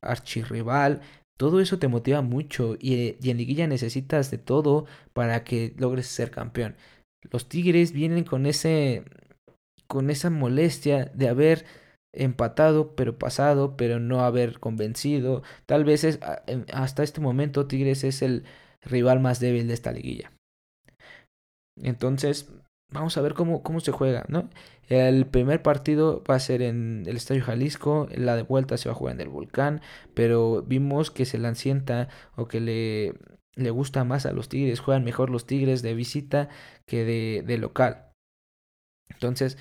archirrival, 0.00 1.02
todo 1.40 1.62
eso 1.62 1.78
te 1.78 1.88
motiva 1.88 2.20
mucho 2.20 2.76
y, 2.78 3.16
en 3.26 3.38
liguilla 3.38 3.66
necesitas 3.66 4.30
de 4.30 4.36
todo 4.36 4.84
para 5.14 5.42
que 5.42 5.72
logres 5.78 6.06
ser 6.06 6.30
campeón. 6.30 6.76
Los 7.30 7.48
Tigres 7.48 7.92
vienen 7.92 8.24
con 8.24 8.44
ese 8.44 9.04
con 9.86 10.10
esa 10.10 10.28
molestia 10.28 11.06
de 11.14 11.30
haber 11.30 11.64
empatado, 12.12 12.94
pero 12.94 13.16
pasado, 13.18 13.74
pero 13.78 13.98
no 14.00 14.20
haber 14.20 14.60
convencido. 14.60 15.42
Tal 15.64 15.84
vez 15.84 16.04
es, 16.04 16.20
hasta 16.74 17.02
este 17.02 17.22
momento 17.22 17.66
Tigres 17.66 18.04
es 18.04 18.20
el 18.20 18.44
rival 18.82 19.20
más 19.20 19.40
débil 19.40 19.66
de 19.66 19.72
esta 19.72 19.92
liguilla. 19.92 20.32
Entonces, 21.82 22.50
vamos 22.90 23.16
a 23.16 23.20
ver 23.22 23.34
cómo, 23.34 23.62
cómo 23.62 23.80
se 23.80 23.92
juega, 23.92 24.24
¿no? 24.28 24.48
El 24.88 25.26
primer 25.26 25.62
partido 25.62 26.22
va 26.28 26.34
a 26.34 26.40
ser 26.40 26.62
en 26.62 27.04
el 27.06 27.16
Estadio 27.16 27.44
Jalisco, 27.44 28.08
la 28.14 28.36
de 28.36 28.42
vuelta 28.42 28.76
se 28.76 28.88
va 28.88 28.94
a 28.94 28.98
jugar 28.98 29.14
en 29.14 29.20
el 29.20 29.28
Volcán, 29.28 29.80
pero 30.14 30.62
vimos 30.62 31.10
que 31.10 31.24
se 31.24 31.38
lancienta 31.38 32.08
o 32.36 32.48
que 32.48 32.60
le, 32.60 33.14
le 33.54 33.70
gusta 33.70 34.04
más 34.04 34.26
a 34.26 34.32
los 34.32 34.48
Tigres, 34.48 34.80
juegan 34.80 35.04
mejor 35.04 35.30
los 35.30 35.46
Tigres 35.46 35.82
de 35.82 35.94
visita 35.94 36.48
que 36.86 37.04
de, 37.04 37.44
de 37.46 37.58
local. 37.58 38.12
Entonces, 39.08 39.58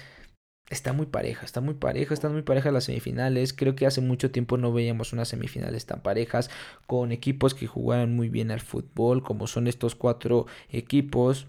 está 0.69 0.93
muy 0.93 1.07
pareja, 1.07 1.45
está 1.45 1.61
muy 1.61 1.73
pareja, 1.75 2.13
están 2.13 2.33
muy 2.33 2.43
parejas 2.43 2.73
las 2.73 2.85
semifinales. 2.85 3.53
Creo 3.53 3.75
que 3.75 3.85
hace 3.85 4.01
mucho 4.01 4.31
tiempo 4.31 4.57
no 4.57 4.73
veíamos 4.73 5.13
unas 5.13 5.29
semifinales 5.29 5.85
tan 5.85 6.01
parejas 6.01 6.49
con 6.87 7.11
equipos 7.11 7.53
que 7.53 7.67
jugaran 7.67 8.15
muy 8.15 8.29
bien 8.29 8.51
al 8.51 8.61
fútbol, 8.61 9.23
como 9.23 9.47
son 9.47 9.67
estos 9.67 9.95
cuatro 9.95 10.45
equipos. 10.69 11.47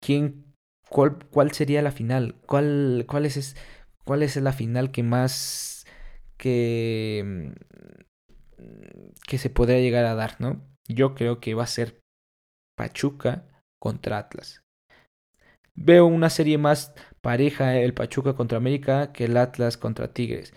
¿Quién, 0.00 0.51
cuál, 0.92 1.52
sería 1.52 1.82
la 1.82 1.90
final? 1.90 2.36
¿Cuál, 2.46 3.06
es, 3.24 3.56
¿Cuál 4.04 4.22
es 4.22 4.36
la 4.36 4.52
final 4.52 4.90
que 4.92 5.02
más 5.02 5.86
que, 6.36 7.52
que 9.26 9.38
se 9.38 9.50
podría 9.50 9.80
llegar 9.80 10.04
a 10.04 10.14
dar, 10.14 10.40
no? 10.40 10.62
Yo 10.86 11.14
creo 11.14 11.40
que 11.40 11.54
va 11.54 11.64
a 11.64 11.68
ser 11.68 12.00
Pachuca 12.76 13.46
contra 13.80 14.18
Atlas. 14.18 14.62
Veo 15.74 16.06
una 16.06 16.28
serie 16.28 16.58
más 16.58 16.92
pareja 17.22 17.78
el 17.78 17.94
Pachuca 17.94 18.34
contra 18.34 18.58
América 18.58 19.12
que 19.12 19.24
el 19.24 19.36
Atlas 19.36 19.78
contra 19.78 20.12
Tigres. 20.12 20.52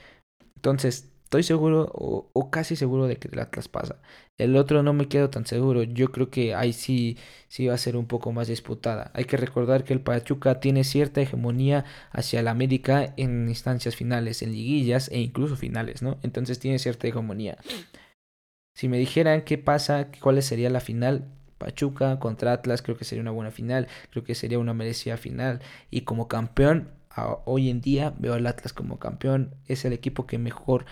Entonces, 0.56 1.15
estoy 1.26 1.44
seguro 1.44 1.92
o, 1.94 2.50
casi 2.52 2.76
seguro 2.76 3.08
de 3.08 3.18
que 3.18 3.28
el 3.28 3.40
Atlas 3.40 3.68
pasa. 3.68 3.98
El 4.38 4.56
otro 4.56 4.84
no 4.84 4.94
me 4.94 5.08
quedo 5.08 5.30
tan 5.30 5.46
seguro. 5.46 5.84
Yo 5.84 6.12
creo 6.12 6.30
que 6.30 6.54
ahí 6.56 6.72
sí, 6.72 7.18
sí 7.48 7.68
va 7.68 7.74
a 7.74 7.78
ser 7.78 7.98
un 7.98 8.06
poco 8.06 8.32
más 8.32 8.48
disputada. 8.48 9.12
Hay 9.14 9.26
que 9.26 9.36
recordar 9.36 9.84
que 9.84 9.94
el 9.94 10.02
Pachuca 10.02 10.60
tiene 10.60 10.84
cierta 10.84 11.22
hegemonía 11.22 11.84
hacia 12.12 12.40
el 12.40 12.48
América 12.48 13.14
en 13.18 13.50
instancias 13.50 13.96
finales, 13.96 14.42
en 14.42 14.52
liguillas 14.52 15.10
e 15.12 15.20
incluso 15.20 15.56
finales, 15.56 16.02
¿no? 16.02 16.20
Entonces 16.22 16.60
tiene 16.60 16.80
cierta 16.80 17.08
hegemonía. 17.08 17.58
Si 18.76 18.88
me 18.88 18.98
dijeran 18.98 19.42
qué 19.44 19.58
pasa, 19.58 20.10
cuál 20.22 20.42
sería 20.44 20.70
la 20.70 20.80
final, 20.80 21.32
Pachuca 21.58 22.20
contra 22.20 22.54
Atlas 22.54 22.82
creo 22.82 22.98
que 22.98 23.06
sería 23.06 23.22
una 23.22 23.32
buena 23.32 23.52
final, 23.52 23.88
creo 24.12 24.24
que 24.24 24.36
sería 24.36 24.60
una 24.60 24.74
merecida 24.74 25.18
final 25.18 25.62
y 25.90 26.02
como 26.02 26.28
campeón 26.28 26.92
hoy 27.46 27.70
en 27.70 27.82
día 27.82 28.14
veo 28.18 28.34
al 28.34 28.48
Atlas 28.48 28.74
como 28.74 29.00
campeón, 29.00 29.56
es 29.68 29.86
el 29.86 29.94
equipo 29.94 30.26
que 30.28 30.38
mejor 30.38 30.86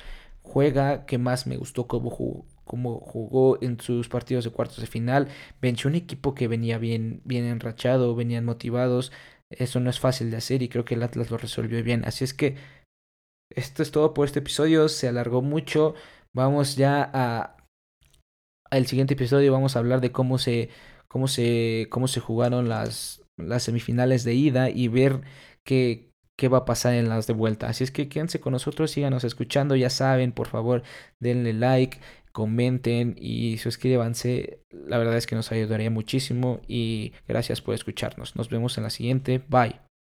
juega, 0.54 1.06
que 1.06 1.18
más 1.18 1.48
me 1.48 1.58
gustó 1.58 1.88
como 1.88 2.10
jugó, 2.10 3.58
en 3.62 3.80
sus 3.80 4.10
partidos 4.10 4.46
de 4.46 4.52
cuartos 4.52 4.80
de 4.80 4.88
final, 4.88 5.28
venció 5.62 5.89
un 5.89 5.96
equipo 5.96 6.34
que 6.36 6.48
venía 6.48 6.78
bien 6.78 7.22
bien 7.26 7.46
enrachado, 7.46 8.16
venían 8.16 8.46
motivados, 8.46 9.12
eso 9.50 9.80
no 9.80 9.89
es 9.89 10.00
fácil 10.00 10.32
de 10.32 10.38
hacer 10.38 10.62
y 10.63 10.70
creo 10.70 10.86
que 10.86 10.96
el 10.96 11.04
Atlas 11.04 11.32
lo 11.32 11.38
resolvió 11.38 11.84
bien, 11.84 12.06
así 12.06 12.24
es 12.24 12.34
que 12.34 12.56
esto 13.50 13.84
es 13.84 13.92
todo 13.92 14.13
por 14.13 14.26
este 14.28 14.39
episodio, 14.39 14.89
se 14.89 15.08
alargó 15.08 15.42
mucho, 15.42 15.96
vamos 16.34 16.76
ya 16.76 17.10
a 17.13 17.58
siguiente 18.88 19.13
episodio. 19.13 19.52
Vamos 19.52 19.76
a 19.76 19.80
hablar 19.80 20.02
de 20.02 20.12
cómo 20.12 20.38
se, 20.38 20.70
cómo 21.08 21.28
se, 21.28 21.88
cómo 21.89 22.08
se 22.08 22.20
jugaron 22.20 22.70
las, 22.70 23.24
las 23.38 23.63
semifinales 23.63 24.24
de 24.24 24.34
ida 24.34 24.70
y 24.70 24.88
ver 24.88 25.22
qué, 25.63 26.12
qué 26.38 26.48
va 26.48 26.60
a 26.60 26.65
pasar 26.65 26.93
en 26.93 27.10
las 27.10 27.28
de 27.28 27.34
vuelta. 27.34 27.67
Así 27.67 27.84
es 27.84 27.91
que 27.91 28.10
quédense 28.10 28.39
con 28.39 28.54
nosotros, 28.54 28.91
síganos 28.91 29.24
escuchando, 29.24 29.76
ya 29.76 29.89
saben, 29.89 30.32
por 30.32 30.48
favor, 30.48 30.84
denle 31.19 31.54
like, 31.54 32.00
comenten 32.32 33.15
y 33.17 33.58
suscríbanse. 33.60 34.60
La 34.72 34.98
verdad 34.98 35.17
es 35.17 35.28
que 35.28 35.36
nos 35.36 35.52
ayudaría 35.52 35.89
muchísimo 35.89 36.60
y 36.67 37.13
gracias 37.28 37.62
por 37.62 37.76
escucharnos. 37.76 38.36
Nos 38.36 38.50
vemos 38.50 38.78
en 38.78 38.84
la 38.84 38.89
siguiente. 38.89 39.43
Bye. 39.48 39.92